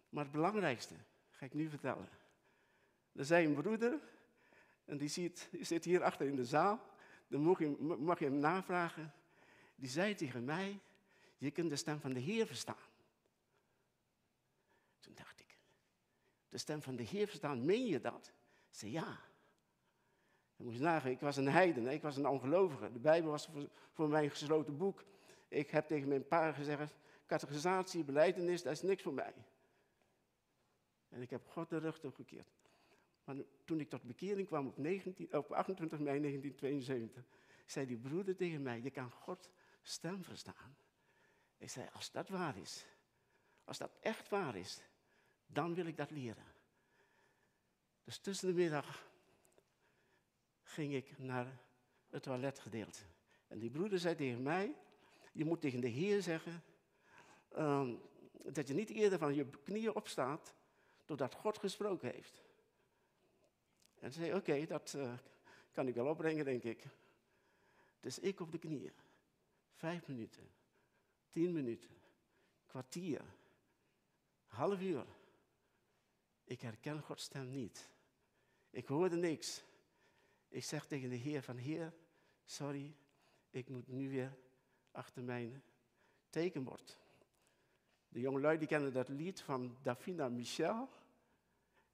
Maar 0.09 0.25
het 0.25 0.33
belangrijkste 0.33 0.95
ga 1.31 1.47
ik 1.47 1.55
nu 1.55 1.69
vertellen. 1.69 2.09
Er 3.13 3.25
zei 3.25 3.47
een 3.47 3.55
broeder, 3.55 4.01
en 4.85 4.97
die 4.97 5.09
zit, 5.61 5.85
hier 5.85 6.03
achter 6.03 6.27
in 6.27 6.37
de 6.37 6.45
zaal. 6.45 6.81
Dan 7.29 7.57
je, 7.59 7.69
mag 7.99 8.19
je 8.19 8.25
hem 8.25 8.39
navragen. 8.39 9.13
Die 9.77 9.89
zei 9.89 10.15
tegen 10.15 10.45
mij, 10.45 10.81
je 11.39 11.51
kunt 11.51 11.71
de 11.71 11.77
stem 11.77 12.01
van 12.01 12.13
de 12.13 12.21
Heer 12.21 12.47
verstaan. 12.47 12.86
Toen 15.07 15.15
dacht 15.15 15.41
ik, 15.41 15.59
de 16.49 16.59
stem 16.59 16.83
van 16.83 16.97
de 16.97 17.03
Heer 17.03 17.27
verstaan, 17.27 17.65
meen 17.65 17.87
je 17.87 18.01
dat? 18.01 18.33
Ik 18.69 18.75
zei 18.75 18.93
ja. 18.93 19.21
Ik 20.57 20.65
moest 20.65 20.81
nagaan, 20.81 21.11
ik 21.11 21.21
was 21.21 21.37
een 21.37 21.49
heiden, 21.49 21.87
ik 21.87 22.03
was 22.03 22.17
een 22.17 22.27
ongelovige. 22.27 22.93
De 22.93 22.99
Bijbel 22.99 23.31
was 23.31 23.47
voor, 23.47 23.69
voor 23.93 24.09
mij 24.09 24.25
een 24.25 24.31
gesloten 24.31 24.77
boek. 24.77 25.05
Ik 25.49 25.71
heb 25.71 25.87
tegen 25.87 26.09
mijn 26.09 26.27
pa 26.27 26.53
gezegd, 26.53 26.95
categorisatie, 27.27 28.05
beleidenis, 28.05 28.63
dat 28.63 28.73
is 28.73 28.83
niks 28.83 29.03
voor 29.03 29.15
mij. 29.15 29.35
En 31.09 31.23
ik 31.23 31.31
heb 31.31 31.47
God 31.47 31.69
de 31.69 31.79
rug 31.79 31.99
toegekeerd. 31.99 32.49
Maar 33.25 33.37
toen 33.65 33.81
ik 33.81 33.89
tot 33.89 34.03
bekering 34.03 34.47
kwam 34.47 34.67
op, 34.67 34.77
19, 34.77 35.37
op 35.37 35.53
28 35.53 35.99
mei 35.99 36.21
1972, 36.21 37.25
zei 37.67 37.87
die 37.87 37.99
broeder 37.99 38.37
tegen 38.37 38.63
mij, 38.63 38.81
je 38.83 38.91
kan 38.91 39.11
God 39.11 39.51
stem 39.83 40.25
verstaan. 40.25 40.77
Ik 41.59 41.71
zei, 41.71 41.89
als 41.93 42.11
dat 42.11 42.29
waar 42.29 42.57
is, 42.57 42.87
als 43.65 43.79
dat 43.79 43.91
echt 44.01 44.29
waar 44.29 44.57
is, 44.57 44.83
dan 45.47 45.75
wil 45.75 45.87
ik 45.87 45.97
dat 45.97 46.11
leren. 46.11 46.45
Dus 48.05 48.19
tussen 48.19 48.49
de 48.49 48.55
middag 48.55 49.09
ging 50.63 50.95
ik 50.95 51.19
naar 51.19 51.61
het 52.11 52.23
toiletgedeelte. 52.23 53.03
En 53.49 53.59
die 53.59 53.71
broeder 53.71 53.99
zei 53.99 54.15
tegen 54.15 54.43
mij, 54.43 54.75
je 55.33 55.45
moet 55.45 55.61
tegen 55.61 55.81
de 55.81 55.89
Heer 55.89 56.23
zeggen 56.23 56.63
ehm, 57.49 57.95
dat 58.33 58.69
je 58.69 58.75
niet 58.75 58.91
eerder 58.91 59.19
van 59.19 59.35
je 59.35 59.47
knieën 59.65 59.95
opstaat 59.95 60.55
totdat 61.05 61.35
God 61.35 61.59
gesproken 61.59 62.11
heeft. 62.11 62.43
En 63.99 64.13
zei, 64.13 64.35
oké, 64.35 64.67
dat 64.67 64.95
eh, 64.95 65.13
kan 65.73 65.89
ik 65.89 65.95
wel 65.95 66.07
opbrengen, 66.07 66.45
denk 66.45 66.63
ik. 66.63 66.85
Dus 68.01 68.19
ik 68.19 68.41
op 68.41 68.53
de 68.53 68.59
knieën. 68.59 68.93
Vijf 69.73 70.07
minuten, 70.07 70.51
tien 71.29 71.53
minuten, 71.53 71.91
kwartier, 72.67 73.23
half 74.47 74.81
uur. 74.81 75.07
Ik 76.47 76.61
herken 76.61 77.01
Gods 77.01 77.23
stem 77.25 77.51
niet. 77.51 77.91
Ik 78.71 78.87
hoorde 78.87 79.17
niks. 79.17 79.65
Ik 80.49 80.65
zeg 80.65 80.87
tegen 80.87 81.09
de 81.09 81.17
Heer 81.17 81.43
van 81.43 81.57
Heer, 81.57 81.93
sorry, 82.45 82.97
ik 83.51 83.69
moet 83.69 83.89
nu 83.89 84.11
weer 84.11 84.37
achter 84.91 85.23
mijn 85.23 85.63
tekenbord. 86.31 86.99
De 88.09 88.21
jongelui 88.21 88.59
die 88.59 88.69
kennen 88.69 88.93
dat 88.93 89.09
lied 89.09 89.41
van 89.41 89.77
Davina 89.83 90.29
Michel. 90.29 90.89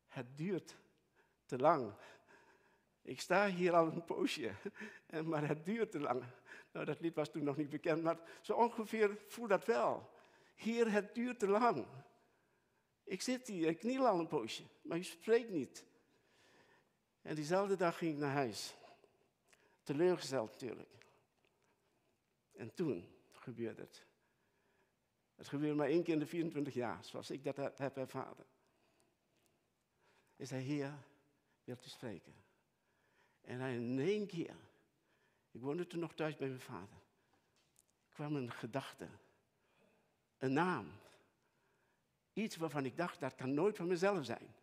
Het 0.06 0.36
duurt 0.36 0.76
te 1.46 1.58
lang. 1.58 1.92
Ik 3.02 3.20
sta 3.20 3.48
hier 3.48 3.72
al 3.72 3.86
een 3.86 4.04
poosje, 4.04 4.52
maar 5.24 5.48
het 5.48 5.64
duurt 5.64 5.90
te 5.90 6.00
lang. 6.00 6.24
Nou, 6.72 6.86
dat 6.86 7.00
lied 7.00 7.14
was 7.14 7.30
toen 7.30 7.44
nog 7.44 7.56
niet 7.56 7.70
bekend, 7.70 8.02
maar 8.02 8.18
zo 8.40 8.52
ongeveer 8.52 9.18
voel 9.26 9.46
dat 9.46 9.64
wel. 9.64 10.10
Hier, 10.54 10.90
het 10.90 11.14
duurt 11.14 11.38
te 11.38 11.48
lang. 11.48 11.86
Ik 13.04 13.22
zit 13.22 13.46
hier, 13.46 13.68
ik 13.68 13.78
kniel 13.78 14.06
al 14.06 14.18
een 14.18 14.26
poosje, 14.26 14.62
maar 14.82 14.98
u 14.98 15.02
spreekt 15.02 15.50
niet. 15.50 15.84
En 17.22 17.34
diezelfde 17.34 17.76
dag 17.76 17.98
ging 17.98 18.12
ik 18.12 18.18
naar 18.18 18.32
huis. 18.32 18.74
Teleurgesteld 19.82 20.50
natuurlijk. 20.50 21.06
En 22.52 22.74
toen 22.74 23.14
gebeurde 23.32 23.82
het. 23.82 24.06
Het 25.34 25.48
gebeurde 25.48 25.74
maar 25.74 25.88
één 25.88 26.02
keer 26.02 26.12
in 26.12 26.18
de 26.18 26.26
24 26.26 26.74
jaar, 26.74 27.04
zoals 27.04 27.30
ik 27.30 27.44
dat 27.44 27.78
heb 27.78 27.96
ervaren. 27.96 28.46
Is 30.36 30.50
hij 30.50 30.60
hier, 30.60 30.94
wilt 31.64 31.86
u 31.86 31.88
spreken? 31.88 32.34
En 33.40 33.60
hij 33.60 33.74
in 33.74 33.98
één 33.98 34.26
keer, 34.26 34.56
ik 35.50 35.60
woonde 35.60 35.86
toen 35.86 36.00
nog 36.00 36.14
thuis 36.14 36.36
bij 36.36 36.48
mijn 36.48 36.60
vader, 36.60 36.98
kwam 38.08 38.36
een 38.36 38.52
gedachte, 38.52 39.08
een 40.38 40.52
naam. 40.52 40.92
Iets 42.32 42.56
waarvan 42.56 42.84
ik 42.84 42.96
dacht, 42.96 43.20
dat 43.20 43.34
kan 43.34 43.54
nooit 43.54 43.76
van 43.76 43.86
mezelf 43.86 44.24
zijn. 44.24 44.54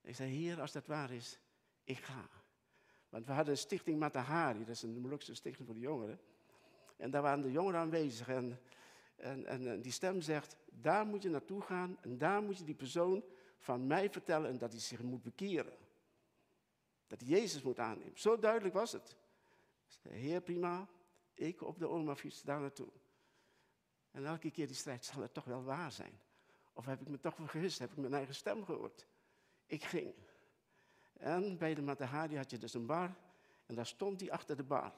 Ik 0.00 0.14
zei, 0.14 0.30
Heer, 0.30 0.60
als 0.60 0.72
dat 0.72 0.86
waar 0.86 1.10
is, 1.10 1.38
ik 1.84 1.98
ga. 1.98 2.28
Want 3.08 3.26
we 3.26 3.32
hadden 3.32 3.52
een 3.52 3.60
stichting 3.60 3.98
Matahari, 3.98 4.58
dat 4.58 4.74
is 4.74 4.82
een 4.82 5.00
Molukse 5.00 5.34
stichting 5.34 5.66
voor 5.66 5.76
de 5.76 5.82
jongeren. 5.82 6.20
En 6.96 7.10
daar 7.10 7.22
waren 7.22 7.42
de 7.42 7.52
jongeren 7.52 7.80
aanwezig. 7.80 8.28
En, 8.28 8.60
en, 9.16 9.46
en, 9.46 9.80
die 9.80 9.92
stem 9.92 10.20
zegt, 10.20 10.56
daar 10.70 11.06
moet 11.06 11.22
je 11.22 11.28
naartoe 11.28 11.62
gaan 11.62 11.98
en 12.00 12.18
daar 12.18 12.42
moet 12.42 12.58
je 12.58 12.64
die 12.64 12.74
persoon 12.74 13.24
van 13.58 13.86
mij 13.86 14.10
vertellen 14.10 14.50
en 14.50 14.58
dat 14.58 14.72
hij 14.72 14.80
zich 14.80 15.02
moet 15.02 15.22
bekeren. 15.22 15.76
Dat 17.06 17.20
hij 17.20 17.28
Jezus 17.28 17.62
moet 17.62 17.78
aannemen. 17.78 18.18
Zo 18.18 18.38
duidelijk 18.38 18.74
was 18.74 18.92
het. 18.92 19.16
Heer, 20.08 20.40
prima, 20.40 20.88
ik 21.34 21.62
op 21.62 21.78
de 21.78 21.88
oma-fiets 21.88 22.42
daar 22.42 22.60
naartoe. 22.60 22.92
En 24.10 24.26
elke 24.26 24.50
keer 24.50 24.66
die 24.66 24.76
strijd, 24.76 25.04
zal 25.04 25.22
het 25.22 25.34
toch 25.34 25.44
wel 25.44 25.64
waar 25.64 25.92
zijn? 25.92 26.20
Of 26.74 26.86
heb 26.86 27.00
ik 27.00 27.08
me 27.08 27.20
toch 27.20 27.34
vergist? 27.34 27.78
Heb 27.78 27.90
ik 27.90 27.96
mijn 27.96 28.14
eigen 28.14 28.34
stem 28.34 28.64
gehoord? 28.64 29.06
Ik 29.66 29.84
ging. 29.84 30.14
En 31.12 31.58
bij 31.58 31.74
de 31.74 31.82
Matahari 31.82 32.36
had 32.36 32.50
je 32.50 32.58
dus 32.58 32.74
een 32.74 32.86
bar. 32.86 33.14
En 33.66 33.74
daar 33.74 33.86
stond 33.86 34.20
hij 34.20 34.30
achter 34.30 34.56
de 34.56 34.62
bar. 34.62 34.92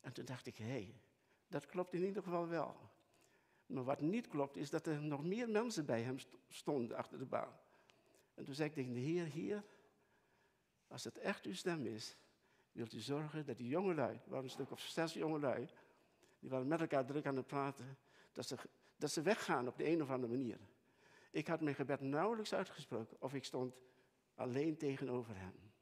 En 0.00 0.12
toen 0.12 0.24
dacht 0.24 0.46
ik, 0.46 0.56
hé, 0.56 0.64
hey, 0.64 1.00
dat 1.48 1.66
klopt 1.66 1.94
in 1.94 2.04
ieder 2.04 2.22
geval 2.22 2.48
wel. 2.48 2.76
Maar 3.66 3.84
wat 3.84 4.00
niet 4.00 4.28
klopt, 4.28 4.56
is 4.56 4.70
dat 4.70 4.86
er 4.86 5.02
nog 5.02 5.24
meer 5.24 5.48
mensen 5.48 5.86
bij 5.86 6.02
hem 6.02 6.18
stonden 6.48 6.96
achter 6.96 7.18
de 7.18 7.26
bar. 7.26 7.58
En 8.34 8.44
toen 8.44 8.54
zei 8.54 8.68
ik 8.68 8.74
tegen 8.74 8.92
de 8.92 9.00
Heer, 9.00 9.24
hier, 9.24 9.64
als 10.86 11.04
het 11.04 11.18
echt 11.18 11.46
uw 11.46 11.54
stem 11.54 11.86
is, 11.86 12.16
wilt 12.72 12.92
u 12.92 12.98
zorgen 12.98 13.46
dat 13.46 13.56
die 13.56 13.68
jongelui, 13.68 14.14
er 14.14 14.30
waren 14.30 14.44
een 14.44 14.50
stuk 14.50 14.70
of 14.70 14.80
zes 14.80 15.12
jongelui, 15.12 15.68
die 16.38 16.50
waren 16.50 16.66
met 16.66 16.80
elkaar 16.80 17.06
druk 17.06 17.26
aan 17.26 17.36
het 17.36 17.46
praten, 17.46 17.98
dat 18.32 18.46
ze, 18.46 18.56
dat 18.96 19.10
ze 19.10 19.22
weggaan 19.22 19.68
op 19.68 19.76
de 19.76 19.88
een 19.88 20.02
of 20.02 20.10
andere 20.10 20.32
manier. 20.32 20.58
Ik 21.30 21.46
had 21.46 21.60
mijn 21.60 21.74
gebed 21.74 22.00
nauwelijks 22.00 22.54
uitgesproken 22.54 23.16
of 23.20 23.34
ik 23.34 23.44
stond 23.44 23.74
alleen 24.34 24.76
tegenover 24.76 25.36
hem. 25.36 25.72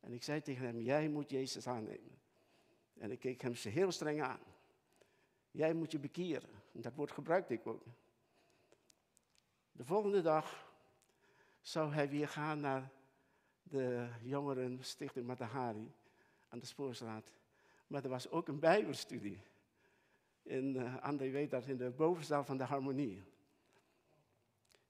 En 0.00 0.12
ik 0.12 0.22
zei 0.22 0.42
tegen 0.42 0.66
hem, 0.66 0.80
jij 0.80 1.08
moet 1.08 1.30
Jezus 1.30 1.66
aannemen. 1.66 2.20
En 2.98 3.10
ik 3.10 3.18
keek 3.18 3.40
hem 3.40 3.52
heel 3.54 3.92
streng 3.92 4.22
aan. 4.22 4.40
Jij 5.50 5.74
moet 5.74 5.92
je 5.92 5.98
bekeren. 5.98 6.50
Dat 6.72 6.94
woord 6.94 7.10
gebruikte 7.10 7.52
ik 7.52 7.66
ook. 7.66 7.84
De 9.72 9.84
volgende 9.84 10.20
dag 10.20 10.74
zou 11.60 11.92
hij 11.92 12.08
weer 12.08 12.28
gaan 12.28 12.60
naar 12.60 12.90
de 13.62 14.08
jongeren 14.22 14.84
stichting 14.84 15.26
Matahari 15.26 15.92
aan 16.48 16.58
de 16.58 16.66
Spoorstraat. 16.66 17.32
Maar 17.86 18.02
er 18.02 18.08
was 18.08 18.30
ook 18.30 18.48
een 18.48 18.58
bijbelstudie. 18.58 19.40
In, 20.42 20.74
uh, 20.74 21.02
André 21.02 21.30
weet 21.30 21.50
dat, 21.50 21.66
in 21.66 21.76
de 21.76 21.90
bovenzaal 21.90 22.44
van 22.44 22.56
de 22.56 22.64
Harmonie. 22.64 23.22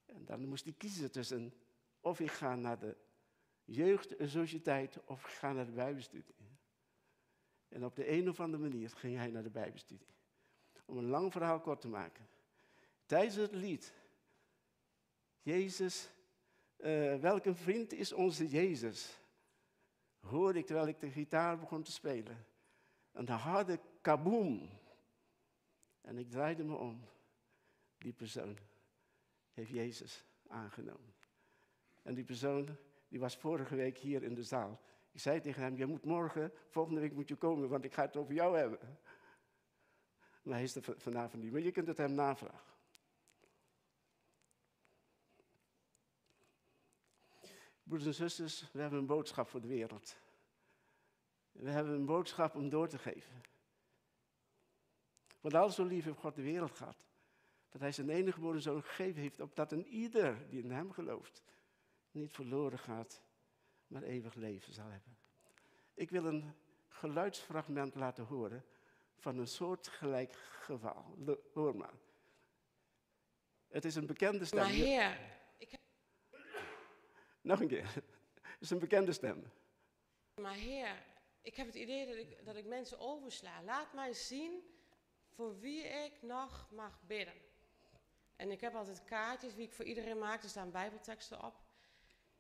En 0.07 0.25
dan 0.25 0.49
moest 0.49 0.65
hij 0.65 0.75
kiezen 0.77 1.11
tussen 1.11 1.55
of 2.01 2.21
ik 2.21 2.31
ga 2.31 2.55
naar 2.55 2.79
de 2.79 2.97
jeugdsociëteit 3.65 5.05
of 5.05 5.25
ik 5.25 5.31
ga 5.31 5.53
naar 5.53 5.67
de 5.67 5.73
bijbelstudie. 5.73 6.35
En 7.69 7.85
op 7.85 7.97
de 7.97 8.11
een 8.11 8.29
of 8.29 8.41
andere 8.41 8.63
manier 8.63 8.91
ging 8.91 9.17
hij 9.17 9.31
naar 9.31 9.43
de 9.43 9.51
bijbelstudie. 9.51 10.07
Om 10.85 10.97
een 10.97 11.09
lang 11.09 11.33
verhaal 11.33 11.61
kort 11.61 11.81
te 11.81 11.89
maken. 11.89 12.27
Tijdens 13.07 13.35
het 13.35 13.53
lied, 13.53 13.95
Jezus, 15.43 16.11
uh, 16.79 17.17
welke 17.17 17.55
vriend 17.55 17.93
is 17.93 18.13
onze 18.13 18.49
Jezus? 18.49 19.21
Hoorde 20.21 20.59
ik 20.59 20.67
terwijl 20.67 20.89
ik 20.89 21.01
de 21.01 21.11
gitaar 21.11 21.59
begon 21.59 21.83
te 21.83 21.93
spelen. 21.93 22.47
Een 23.13 23.29
harde 23.29 23.81
kaboom. 24.01 24.81
En 26.03 26.19
ik 26.19 26.31
draaide 26.31 26.65
me 26.65 26.75
om. 26.75 27.05
Die 27.99 28.13
persoon 28.13 28.59
heeft 29.53 29.71
Jezus 29.71 30.25
aangenomen. 30.47 31.15
En 32.03 32.15
die 32.15 32.25
persoon, 32.25 32.77
die 33.09 33.21
was 33.21 33.37
vorige 33.37 33.75
week 33.75 33.99
hier 33.99 34.23
in 34.23 34.35
de 34.35 34.43
zaal. 34.43 34.81
Ik 35.13 35.21
zei 35.21 35.41
tegen 35.41 35.63
hem, 35.63 35.77
je 35.77 35.87
moet 35.87 36.05
morgen, 36.05 36.53
volgende 36.69 37.01
week 37.01 37.13
moet 37.13 37.29
je 37.29 37.37
komen, 37.37 37.69
want 37.69 37.85
ik 37.85 37.93
ga 37.93 38.03
het 38.03 38.17
over 38.17 38.35
jou 38.35 38.57
hebben. 38.57 38.99
Maar 40.43 40.55
hij 40.55 40.63
is 40.63 40.75
er 40.75 40.95
vanavond 40.97 41.43
niet, 41.43 41.53
maar 41.53 41.61
je 41.61 41.71
kunt 41.71 41.87
het 41.87 41.97
hem 41.97 42.15
navragen. 42.15 42.73
Broeders 47.83 48.07
en 48.07 48.15
zusters, 48.15 48.73
we 48.73 48.81
hebben 48.81 48.99
een 48.99 49.07
boodschap 49.07 49.49
voor 49.49 49.61
de 49.61 49.69
wereld. 49.69 50.17
We 51.53 51.71
hebben 51.71 51.93
een 51.95 52.07
boodschap 52.07 52.55
om 52.55 52.69
door 52.69 52.89
te 52.89 52.99
geven. 52.99 53.43
Want 55.43 55.55
al 55.55 55.71
zo 55.71 55.85
lief 55.85 56.05
heeft 56.05 56.19
God 56.19 56.35
de 56.35 56.43
wereld 56.43 56.77
gehad, 56.77 56.97
dat 57.69 57.81
hij 57.81 57.93
zijn 57.93 58.11
enige 58.11 58.33
geboren 58.33 58.63
zoon 58.63 58.83
gegeven 58.83 59.21
heeft, 59.21 59.41
opdat 59.41 59.73
een 59.73 59.87
ieder 59.87 60.49
die 60.49 60.63
in 60.63 60.71
hem 60.71 60.93
gelooft, 60.93 61.43
niet 62.11 62.33
verloren 62.33 62.79
gaat, 62.79 63.23
maar 63.87 64.03
eeuwig 64.03 64.35
leven 64.35 64.73
zal 64.73 64.89
hebben. 64.89 65.17
Ik 65.95 66.11
wil 66.11 66.25
een 66.25 66.55
geluidsfragment 66.89 67.95
laten 67.95 68.25
horen 68.25 68.65
van 69.17 69.39
een 69.39 69.49
soortgelijk 69.49 70.35
geval. 70.35 71.17
Hoor 71.53 71.77
maar. 71.77 71.95
Het 73.69 73.85
is 73.85 73.95
een 73.95 74.07
bekende 74.07 74.45
stem. 74.45 74.59
Maar 74.59 74.69
heer, 74.69 75.19
ik 75.59 75.71
heb... 75.71 75.81
Nog 77.41 77.61
een 77.61 77.69
keer. 77.69 77.95
Het 77.95 78.61
is 78.61 78.71
een 78.71 78.79
bekende 78.79 79.13
stem. 79.13 79.53
Maar 80.35 80.55
heer, 80.55 81.03
ik 81.41 81.57
heb 81.57 81.67
het 81.67 81.75
idee 81.75 82.07
dat 82.07 82.17
ik, 82.17 82.45
dat 82.45 82.57
ik 82.57 82.67
mensen 82.67 82.99
oversla. 82.99 83.63
Laat 83.63 83.93
mij 83.93 84.13
zien 84.13 84.72
voor 85.35 85.59
wie 85.59 85.83
ik 85.83 86.23
nog 86.23 86.69
mag 86.71 87.01
bidden. 87.07 87.35
En 88.37 88.51
ik 88.51 88.61
heb 88.61 88.75
altijd 88.75 89.05
kaartjes 89.05 89.55
wie 89.55 89.67
ik 89.67 89.73
voor 89.73 89.85
iedereen 89.85 90.19
maak. 90.19 90.43
Er 90.43 90.49
staan 90.49 90.71
bijbelteksten 90.71 91.45
op. 91.45 91.55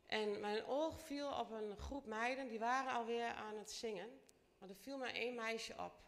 En 0.06 0.40
mijn 0.40 0.64
oog 0.64 1.00
viel 1.00 1.38
op 1.38 1.50
een 1.50 1.76
groep 1.76 2.06
meiden, 2.06 2.48
die 2.48 2.58
waren 2.58 2.92
alweer 2.92 3.32
aan 3.32 3.56
het 3.56 3.70
zingen. 3.70 4.20
Maar 4.58 4.68
er 4.68 4.76
viel 4.76 4.98
maar 4.98 5.14
één 5.14 5.34
meisje 5.34 5.74
op. 5.78 6.02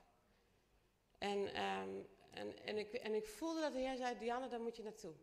En, 1.18 1.54
ehm, 1.54 2.02
en, 2.30 2.64
en, 2.64 2.78
ik, 2.78 2.92
en 2.92 3.14
ik 3.14 3.26
voelde 3.26 3.60
dat 3.60 3.72
de 3.72 3.78
Heer 3.78 3.96
zei, 3.96 4.18
Dianne, 4.18 4.48
daar 4.48 4.60
moet 4.60 4.76
je 4.76 4.82
naartoe. 4.82 5.14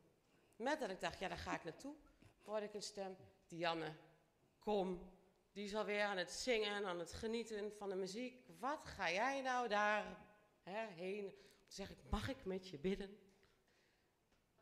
Met 0.56 0.80
dat 0.80 0.90
ik 0.90 1.00
dacht, 1.00 1.20
ja, 1.20 1.28
daar 1.28 1.38
ga 1.38 1.56
ik 1.56 1.64
naartoe, 1.64 1.96
hoorde 2.44 2.66
ik 2.66 2.74
een 2.74 2.82
stem, 2.82 3.18
Dianne, 3.48 3.96
kom. 4.60 5.12
Die 5.52 5.66
is 5.66 5.76
alweer 5.76 6.04
aan 6.04 6.18
het 6.18 6.32
zingen, 6.32 6.86
aan 6.86 7.00
het 7.00 7.14
genieten 7.14 7.72
van 7.78 7.90
de 7.90 7.96
muziek. 7.96 8.46
Wat 8.60 8.86
ga 8.86 9.12
jij 9.12 9.42
nou 9.42 9.68
daar 9.68 10.18
hè, 10.64 10.86
heen? 10.88 11.34
Zeg 11.72 11.90
ik, 11.90 11.98
mag 12.10 12.30
ik 12.30 12.46
met 12.46 12.70
je 12.70 12.80
bidden? 12.80 13.18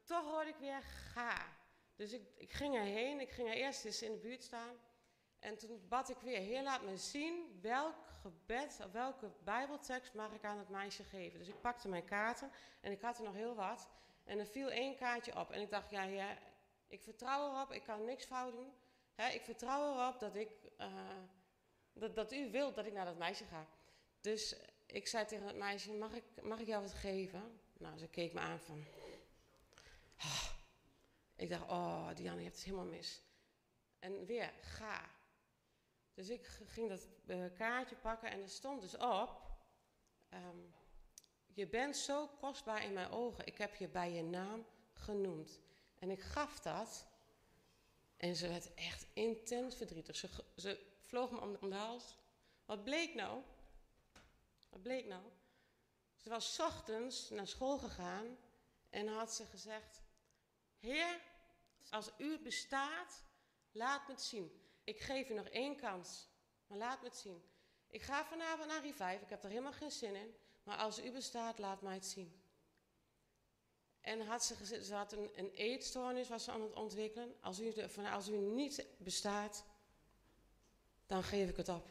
Toch 0.03 0.25
hoorde 0.25 0.49
ik 0.49 0.55
weer, 0.59 0.81
ga. 0.81 1.57
Dus 1.95 2.13
ik, 2.13 2.21
ik 2.35 2.53
ging 2.53 2.75
erheen, 2.75 3.19
ik 3.19 3.29
ging 3.29 3.49
er 3.49 3.55
eerst 3.55 3.85
eens 3.85 4.01
in 4.01 4.11
de 4.11 4.17
buurt 4.17 4.43
staan. 4.43 4.75
En 5.39 5.57
toen 5.57 5.87
bad 5.87 6.09
ik 6.09 6.17
weer, 6.17 6.39
Heer, 6.39 6.63
laat 6.63 6.83
me 6.83 6.97
zien 6.97 7.59
welk 7.61 7.95
gebed 8.21 8.79
of 8.85 8.91
welke 8.91 9.31
bijbeltekst 9.43 10.13
mag 10.13 10.33
ik 10.33 10.43
aan 10.43 10.57
het 10.57 10.69
meisje 10.69 11.03
geven. 11.03 11.39
Dus 11.39 11.47
ik 11.47 11.61
pakte 11.61 11.87
mijn 11.87 12.05
kaarten 12.05 12.51
en 12.81 12.91
ik 12.91 13.01
had 13.01 13.17
er 13.17 13.23
nog 13.23 13.33
heel 13.33 13.55
wat. 13.55 13.89
En 14.23 14.39
er 14.39 14.47
viel 14.47 14.69
één 14.69 14.95
kaartje 14.95 15.39
op. 15.39 15.51
En 15.51 15.61
ik 15.61 15.69
dacht, 15.69 15.89
ja, 15.89 16.03
Heer, 16.03 16.37
ik 16.87 17.01
vertrouw 17.01 17.53
erop, 17.53 17.71
ik 17.71 17.83
kan 17.83 18.05
niks 18.05 18.25
fout 18.25 18.53
doen. 18.53 18.73
Ik 19.15 19.41
vertrouw 19.41 19.93
erop 19.93 20.19
dat, 20.19 20.35
ik, 20.35 20.51
eh, 20.77 21.17
dat, 21.93 22.15
dat 22.15 22.33
u 22.33 22.51
wilt 22.51 22.75
dat 22.75 22.85
ik 22.85 22.93
naar 22.93 23.05
dat 23.05 23.17
meisje 23.17 23.45
ga. 23.45 23.67
Dus 24.21 24.55
ik 24.91 25.07
zei 25.07 25.25
tegen 25.25 25.47
het 25.47 25.55
meisje, 25.55 25.93
mag 25.93 26.13
ik, 26.13 26.23
mag 26.41 26.59
ik 26.59 26.67
jou 26.67 26.81
wat 26.81 26.93
geven? 26.93 27.59
Nou, 27.77 27.97
ze 27.97 28.07
keek 28.07 28.33
me 28.33 28.39
aan 28.39 28.59
van... 28.59 28.83
"Ah." 30.17 30.49
Ik 31.35 31.49
dacht, 31.49 31.69
oh, 31.69 32.15
Diane, 32.15 32.37
je 32.37 32.43
hebt 32.43 32.55
het 32.55 32.65
helemaal 32.65 32.85
mis. 32.85 33.21
En 33.99 34.25
weer, 34.25 34.53
ga. 34.61 35.09
Dus 36.13 36.29
ik 36.29 36.45
ging 36.65 36.89
dat 36.89 37.07
eh, 37.25 37.43
kaartje 37.53 37.95
pakken 37.95 38.31
en 38.31 38.41
er 38.41 38.49
stond 38.49 38.81
dus 38.81 38.97
op... 38.97 39.41
ehm, 40.29 40.57
je 41.53 41.67
bent 41.67 41.97
zo 41.97 42.27
kostbaar 42.27 42.83
in 42.83 42.93
mijn 42.93 43.09
ogen. 43.09 43.45
Ik 43.45 43.57
heb 43.57 43.75
je 43.75 43.87
bij 43.87 44.11
je 44.11 44.23
naam 44.23 44.65
genoemd. 44.93 45.59
En 45.99 46.09
ik 46.09 46.21
gaf 46.21 46.59
dat. 46.59 47.07
En 48.17 48.35
ze 48.35 48.47
werd 48.47 48.73
echt 48.73 49.07
intens 49.13 49.75
verdrietig. 49.75 50.15
Ze, 50.55 50.79
vloog 51.03 51.31
me 51.31 51.39
om 51.41 51.69
de 51.69 51.75
hals. 51.75 52.17
Wat 52.65 52.83
bleek 52.83 53.13
nou? 53.13 53.41
Wat 54.69 54.81
bleek 54.81 55.05
nou? 55.05 55.23
Ze 56.15 56.29
was 56.29 56.59
ochtends 56.59 57.29
naar 57.29 57.47
school 57.47 57.77
gegaan 57.77 58.37
en 58.89 59.07
had 59.07 59.33
ze 59.33 59.45
gezegd: 59.45 60.01
Heer, 60.79 61.21
als 61.89 62.11
u 62.17 62.39
bestaat, 62.39 63.23
laat 63.71 64.07
me 64.07 64.13
het 64.13 64.21
zien. 64.21 64.61
Ik 64.83 64.99
geef 64.99 65.29
u 65.29 65.33
nog 65.33 65.47
één 65.47 65.75
kans, 65.75 66.27
maar 66.67 66.77
laat 66.77 67.01
me 67.01 67.07
het 67.07 67.17
zien. 67.17 67.43
Ik 67.87 68.01
ga 68.01 68.25
vanavond 68.25 68.67
naar 68.67 68.81
Revive, 68.81 69.19
ik 69.23 69.29
heb 69.29 69.43
er 69.43 69.49
helemaal 69.49 69.73
geen 69.73 69.91
zin 69.91 70.15
in, 70.15 70.35
maar 70.63 70.77
als 70.77 70.99
u 70.99 71.11
bestaat, 71.11 71.59
laat 71.59 71.81
mij 71.81 71.93
het 71.93 72.05
zien. 72.05 72.41
En 74.01 74.21
had 74.25 74.43
ze, 74.43 74.83
ze 74.83 74.93
had 74.95 75.11
een, 75.11 75.29
een 75.39 75.51
eetstoornis 75.51 76.27
was 76.29 76.43
ze 76.43 76.51
aan 76.51 76.61
het 76.61 76.73
ontwikkelen. 76.73 77.35
Als 77.41 77.59
u, 77.59 77.73
de- 77.73 78.09
als 78.11 78.27
u 78.27 78.37
niet 78.37 78.85
bestaat, 78.97 79.65
dan 81.05 81.23
geef 81.23 81.49
ik 81.49 81.57
het 81.57 81.69
op. 81.69 81.89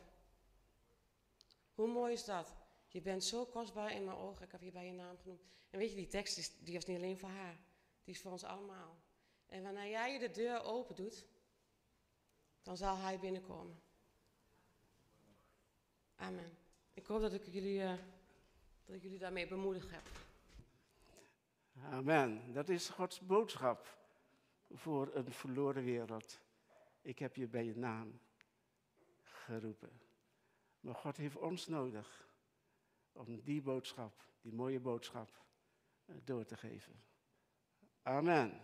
Hoe 1.74 1.88
mooi 1.88 2.12
is 2.12 2.24
dat? 2.24 2.52
Je 2.88 3.00
bent 3.00 3.24
zo 3.24 3.46
kostbaar 3.46 3.92
in 3.92 4.04
mijn 4.04 4.16
ogen, 4.16 4.44
ik 4.44 4.52
heb 4.52 4.62
je 4.62 4.70
bij 4.70 4.86
je 4.86 4.92
naam 4.92 5.18
genoemd. 5.18 5.42
En 5.70 5.78
weet 5.78 5.90
je, 5.90 5.96
die 5.96 6.06
tekst 6.06 6.38
is, 6.38 6.58
die 6.58 6.76
is 6.76 6.84
niet 6.84 6.96
alleen 6.96 7.18
voor 7.18 7.28
haar, 7.28 7.56
die 8.04 8.14
is 8.14 8.20
voor 8.20 8.32
ons 8.32 8.44
allemaal. 8.44 8.96
En 9.46 9.62
wanneer 9.62 9.90
jij 9.90 10.18
de 10.18 10.30
deur 10.30 10.62
open 10.62 10.94
doet, 10.94 11.26
dan 12.62 12.76
zal 12.76 12.96
hij 12.96 13.18
binnenkomen. 13.18 13.80
Amen. 16.16 16.56
Ik 16.94 17.06
hoop 17.06 17.20
dat 17.20 17.32
ik 17.32 17.44
jullie, 17.44 17.82
eh, 17.82 17.94
dat 18.84 18.96
ik 18.96 19.02
jullie 19.02 19.18
daarmee 19.18 19.48
bemoedigd 19.48 19.90
heb. 19.90 20.02
Amen. 21.82 22.52
Dat 22.52 22.68
is 22.68 22.88
Gods 22.88 23.20
boodschap 23.20 23.98
voor 24.70 25.14
een 25.14 25.32
verloren 25.32 25.84
wereld. 25.84 26.40
Ik 27.02 27.18
heb 27.18 27.36
je 27.36 27.46
bij 27.46 27.64
je 27.64 27.76
naam 27.76 28.20
geroepen. 29.22 30.00
Maar 30.80 30.94
God 30.94 31.16
heeft 31.16 31.36
ons 31.36 31.66
nodig 31.66 32.27
om 33.18 33.40
die 33.44 33.62
boodschap, 33.62 34.24
die 34.40 34.52
mooie 34.52 34.80
boodschap, 34.80 35.30
eh, 36.06 36.14
door 36.24 36.44
te 36.44 36.56
geven. 36.56 37.02
Amen. 38.02 38.60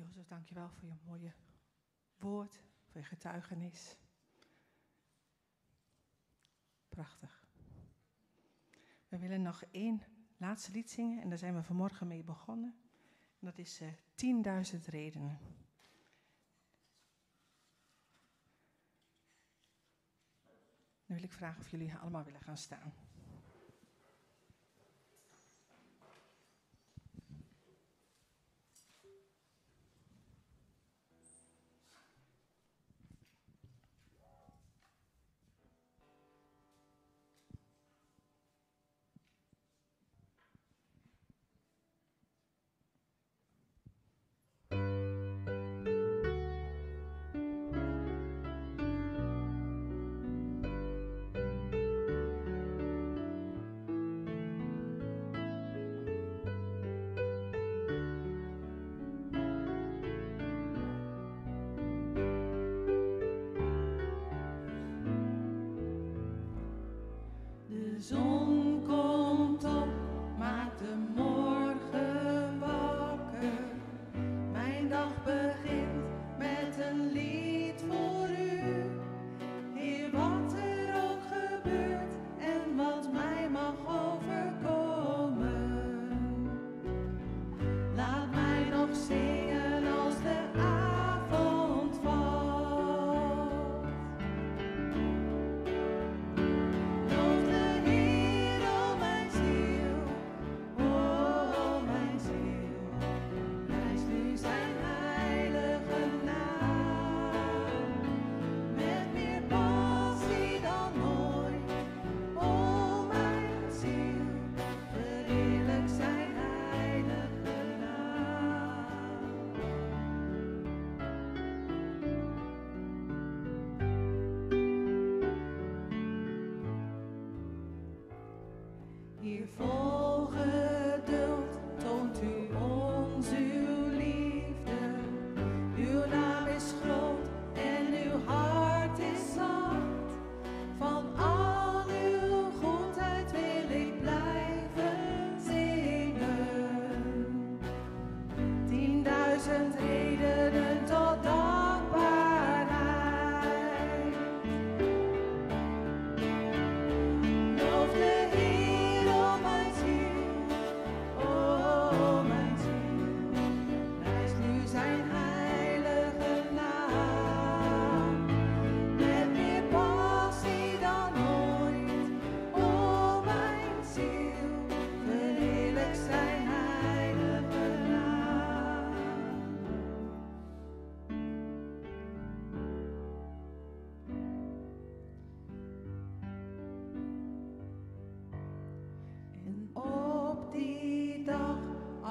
Jozef, 0.00 0.26
dankjewel 0.26 0.68
voor 0.68 0.88
je 0.88 0.94
mooie 1.04 1.32
woord, 2.16 2.62
voor 2.86 3.00
je 3.00 3.06
getuigenis. 3.06 3.96
Prachtig. 6.88 7.44
We 9.08 9.18
willen 9.18 9.42
nog 9.42 9.62
één 9.70 10.02
laatste 10.36 10.72
lied 10.72 10.90
zingen 10.90 11.22
en 11.22 11.28
daar 11.28 11.38
zijn 11.38 11.54
we 11.54 11.62
vanmorgen 11.62 12.06
mee 12.06 12.22
begonnen. 12.22 12.74
En 13.38 13.46
dat 13.46 13.58
is 13.58 13.80
eh 13.80 13.92
10.000 14.74 14.84
redenen. 14.84 15.38
Dan 21.06 21.16
wil 21.16 21.22
ik 21.22 21.32
vragen 21.32 21.60
of 21.60 21.70
jullie 21.70 21.94
allemaal 21.94 22.24
willen 22.24 22.40
gaan 22.40 22.58
staan. 22.58 22.92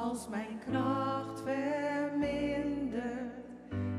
Als 0.10 0.27
mijn 0.30 0.60
kracht 0.69 1.41
vermindert, 1.41 3.03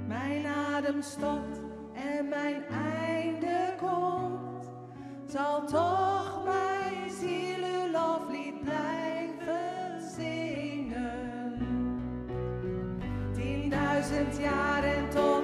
mijn 0.07 0.47
adem 0.47 1.03
stopt 1.03 1.61
en 1.95 2.29
mijn 2.29 2.65
einde 2.67 3.75
komt, 3.81 4.73
zal 5.27 5.67
toch 5.67 6.45
mijn 6.45 7.11
ziel 7.11 7.59
uw 7.59 7.91
loflied 7.93 8.61
blijven 8.61 10.01
zingen. 10.17 11.59
Tienduizend 13.33 14.37
jaar 14.39 14.85
en 14.85 15.09
tot 15.09 15.40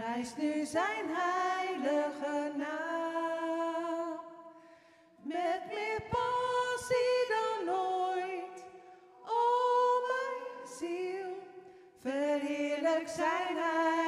Prijs 0.00 0.36
nu 0.36 0.64
zijn 0.64 1.04
heilige 1.08 2.52
naam. 2.56 4.20
Met 5.22 5.60
meer 5.68 6.02
passie 6.10 7.26
dan 7.28 7.74
ooit, 7.74 8.64
o 9.26 10.00
mijn 10.08 10.68
ziel. 10.78 11.36
Verheerlijk 12.00 13.08
zijn 13.08 13.56
heilige 13.56 13.99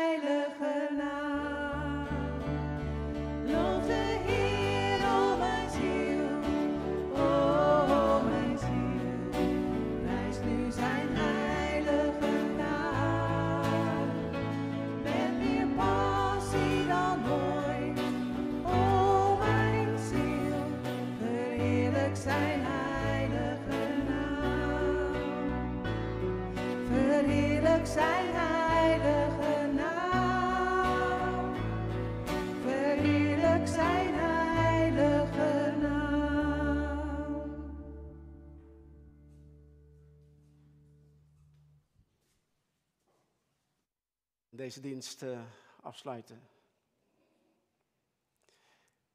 deze 44.54 44.80
dienst 44.80 45.22
eh, 45.22 45.44
afsluiten. 45.80 46.48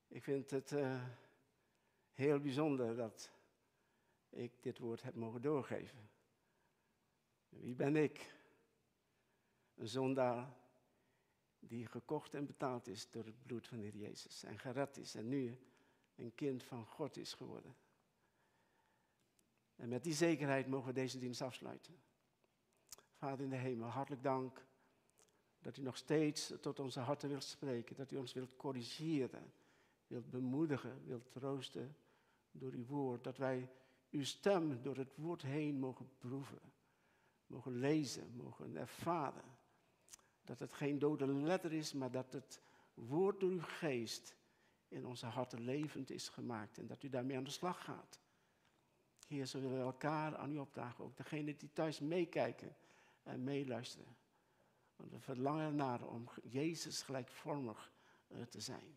Ik 0.08 0.24
vind 0.24 0.52
het 0.52 0.72
eh, 0.72 1.04
heel 2.14 2.40
bijzonder 2.40 2.96
dat 2.96 3.32
ik 4.30 4.64
dit 4.64 4.78
woord 4.78 5.04
heb 5.04 5.16
mogen 5.16 5.42
doorgeven. 5.42 6.10
Wie 7.50 7.76
ben 7.76 7.96
ik? 7.96 8.36
Een 9.76 9.88
zondaar 9.88 10.54
die 11.60 11.86
gekocht 11.86 12.34
en 12.34 12.46
betaald 12.46 12.88
is 12.88 13.10
door 13.10 13.26
het 13.26 13.44
bloed 13.44 13.68
van 13.68 13.78
de 13.78 13.84
Heer 13.84 13.96
Jezus 13.96 14.44
en 14.44 14.60
gered 14.60 14.98
is 14.98 15.16
en 15.16 15.28
nu 15.28 15.58
een 16.16 16.36
kind 16.36 16.64
van 16.64 16.86
God 16.86 17.18
is 17.18 17.34
geworden. 17.34 17.76
En 19.76 19.90
met 19.90 20.04
die 20.04 20.14
zekerheid 20.14 20.68
mogen 20.68 20.88
we 20.88 20.94
deze 20.94 21.20
dienst 21.20 21.42
afsluiten. 21.42 22.00
Vader 23.14 23.44
in 23.44 23.50
de 23.50 23.56
hemel, 23.56 23.90
hartelijk 23.90 24.24
dank 24.24 24.66
dat 25.62 25.78
u 25.78 25.82
nog 25.82 25.98
steeds 25.98 26.54
tot 26.62 26.80
onze 26.80 27.00
harten 27.00 27.30
wilt 27.30 27.44
spreken, 27.44 27.96
dat 27.96 28.12
u 28.12 28.16
ons 28.18 28.34
wilt 28.34 28.56
corrigeren, 28.56 29.54
wilt 30.08 30.30
bemoedigen, 30.30 31.06
wilt 31.06 31.32
troosten 31.32 31.96
door 32.52 32.72
uw 32.72 32.86
woord, 32.86 33.24
dat 33.24 33.38
wij 33.38 33.70
uw 34.12 34.24
stem 34.24 34.82
door 34.82 34.98
het 34.98 35.16
woord 35.16 35.42
heen 35.42 35.80
mogen 35.80 36.10
proeven, 36.18 36.62
mogen 37.48 37.80
lezen, 37.80 38.36
mogen 38.36 38.76
ervaren. 38.76 39.56
Dat 40.44 40.60
het 40.60 40.74
geen 40.74 41.00
dode 41.00 41.28
letter 41.28 41.74
is, 41.74 41.94
maar 41.94 42.12
dat 42.12 42.34
het 42.34 42.62
woord 42.94 43.40
door 43.40 43.50
uw 43.50 43.62
geest 43.62 44.36
in 44.88 45.06
onze 45.06 45.26
harten 45.26 45.62
levend 45.62 46.10
is 46.10 46.30
gemaakt 46.30 46.78
en 46.78 46.88
dat 46.88 47.04
u 47.04 47.10
daarmee 47.10 47.38
aan 47.38 47.44
de 47.44 47.50
slag 47.50 47.84
gaat. 47.84 48.20
Heer, 49.28 49.46
zo 49.46 49.60
willen 49.60 49.78
we 49.78 49.84
elkaar 49.84 50.36
aan 50.38 50.52
u 50.52 50.58
opdragen, 50.58 51.04
ook 51.04 51.18
degenen 51.18 51.58
die 51.58 51.74
thuis 51.74 52.00
meekijken 52.00 52.76
en 53.24 53.44
meeluisteren. 53.44 54.17
Want 54.98 55.12
we 55.12 55.20
verlangen 55.20 55.66
ernaar 55.66 56.08
om 56.08 56.30
Jezus 56.44 57.02
gelijkvormig 57.02 57.92
eh, 58.28 58.42
te 58.42 58.60
zijn. 58.60 58.96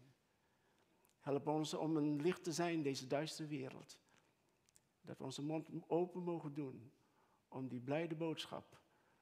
Help 1.21 1.47
ons 1.47 1.75
om 1.75 1.97
een 1.97 2.23
licht 2.23 2.45
te 2.45 2.53
zijn 2.53 2.75
in 2.75 2.83
deze 2.83 3.07
duistere 3.07 3.49
wereld. 3.49 3.99
Dat 5.01 5.19
we 5.19 5.25
onze 5.25 5.43
mond 5.43 5.69
open 5.87 6.23
mogen 6.23 6.55
doen 6.55 6.93
om 7.49 7.69
die 7.69 7.81
blijde 7.81 8.15
boodschap 8.15 8.81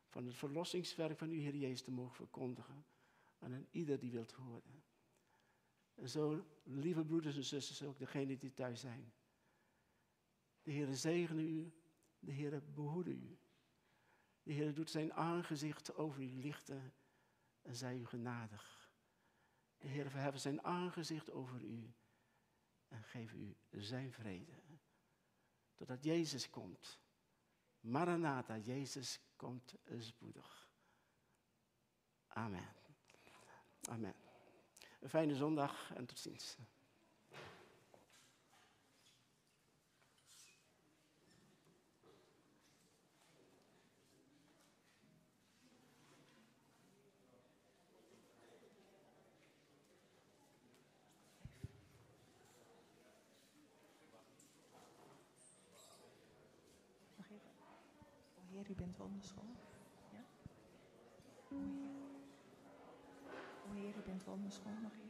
van 0.09 0.27
het 0.27 0.37
verlossingswerk 0.37 1.19
van 1.19 1.29
uw 1.29 1.41
Heer 1.41 1.57
Jezus 1.57 1.83
te 1.83 1.91
mogen 1.91 2.15
verkondigen 2.15 2.87
aan 3.39 3.67
ieder 3.71 3.99
die 3.99 4.11
wilt 4.11 4.33
horen. 4.33 4.83
En 5.95 6.09
zo, 6.09 6.45
lieve 6.63 7.05
broeders 7.05 7.37
en 7.37 7.45
zusters, 7.45 7.83
ook 7.83 7.99
degenen 7.99 8.39
die 8.39 8.55
thuis 8.55 8.81
zijn. 8.81 9.13
De 10.63 10.71
Heer 10.71 10.95
zegene 10.95 11.43
u, 11.43 11.73
de 12.19 12.33
Heer 12.33 12.63
behoede 12.75 13.11
u. 13.11 13.39
De 14.49 14.55
Heer 14.55 14.75
doet 14.75 14.91
zijn 14.91 15.13
aangezicht 15.13 15.95
over 15.95 16.23
u 16.23 16.41
lichten 16.41 16.95
en 17.63 17.77
zij 17.77 17.97
u 17.97 18.07
genadig. 18.07 18.93
De 19.79 19.89
Heer 19.89 20.11
verheffen 20.11 20.41
zijn 20.41 20.65
aangezicht 20.65 21.31
over 21.31 21.63
u 21.63 21.95
en 22.89 23.03
geef 23.03 23.33
u 23.33 23.57
zijn 23.71 24.13
vrede. 24.13 24.53
Totdat 25.75 26.05
Jezus 26.05 26.51
komt. 26.51 27.01
Maranatha, 27.81 28.57
Jezus 28.57 29.21
komt 29.37 29.75
spoedig. 29.99 30.69
Amen. 32.27 32.75
Amen. 33.89 34.15
Een 35.01 35.09
fijne 35.09 35.35
zondag 35.35 35.95
en 35.95 36.07
tot 36.07 36.19
ziens. 36.19 36.57
Nog 58.59 58.69
even. 58.69 58.95
O 58.98 58.98
U 59.09 59.11
bent 59.11 59.33
wonderschoon. 59.35 59.57
Ja? 60.13 60.25
O 61.51 61.57
Heer. 61.61 62.21
O 63.69 63.73
Heer, 63.73 63.97
u 63.97 64.03
bent 64.03 64.25
wonderschoon. 64.25 64.83
Nog 64.83 64.93
even. 64.93 65.08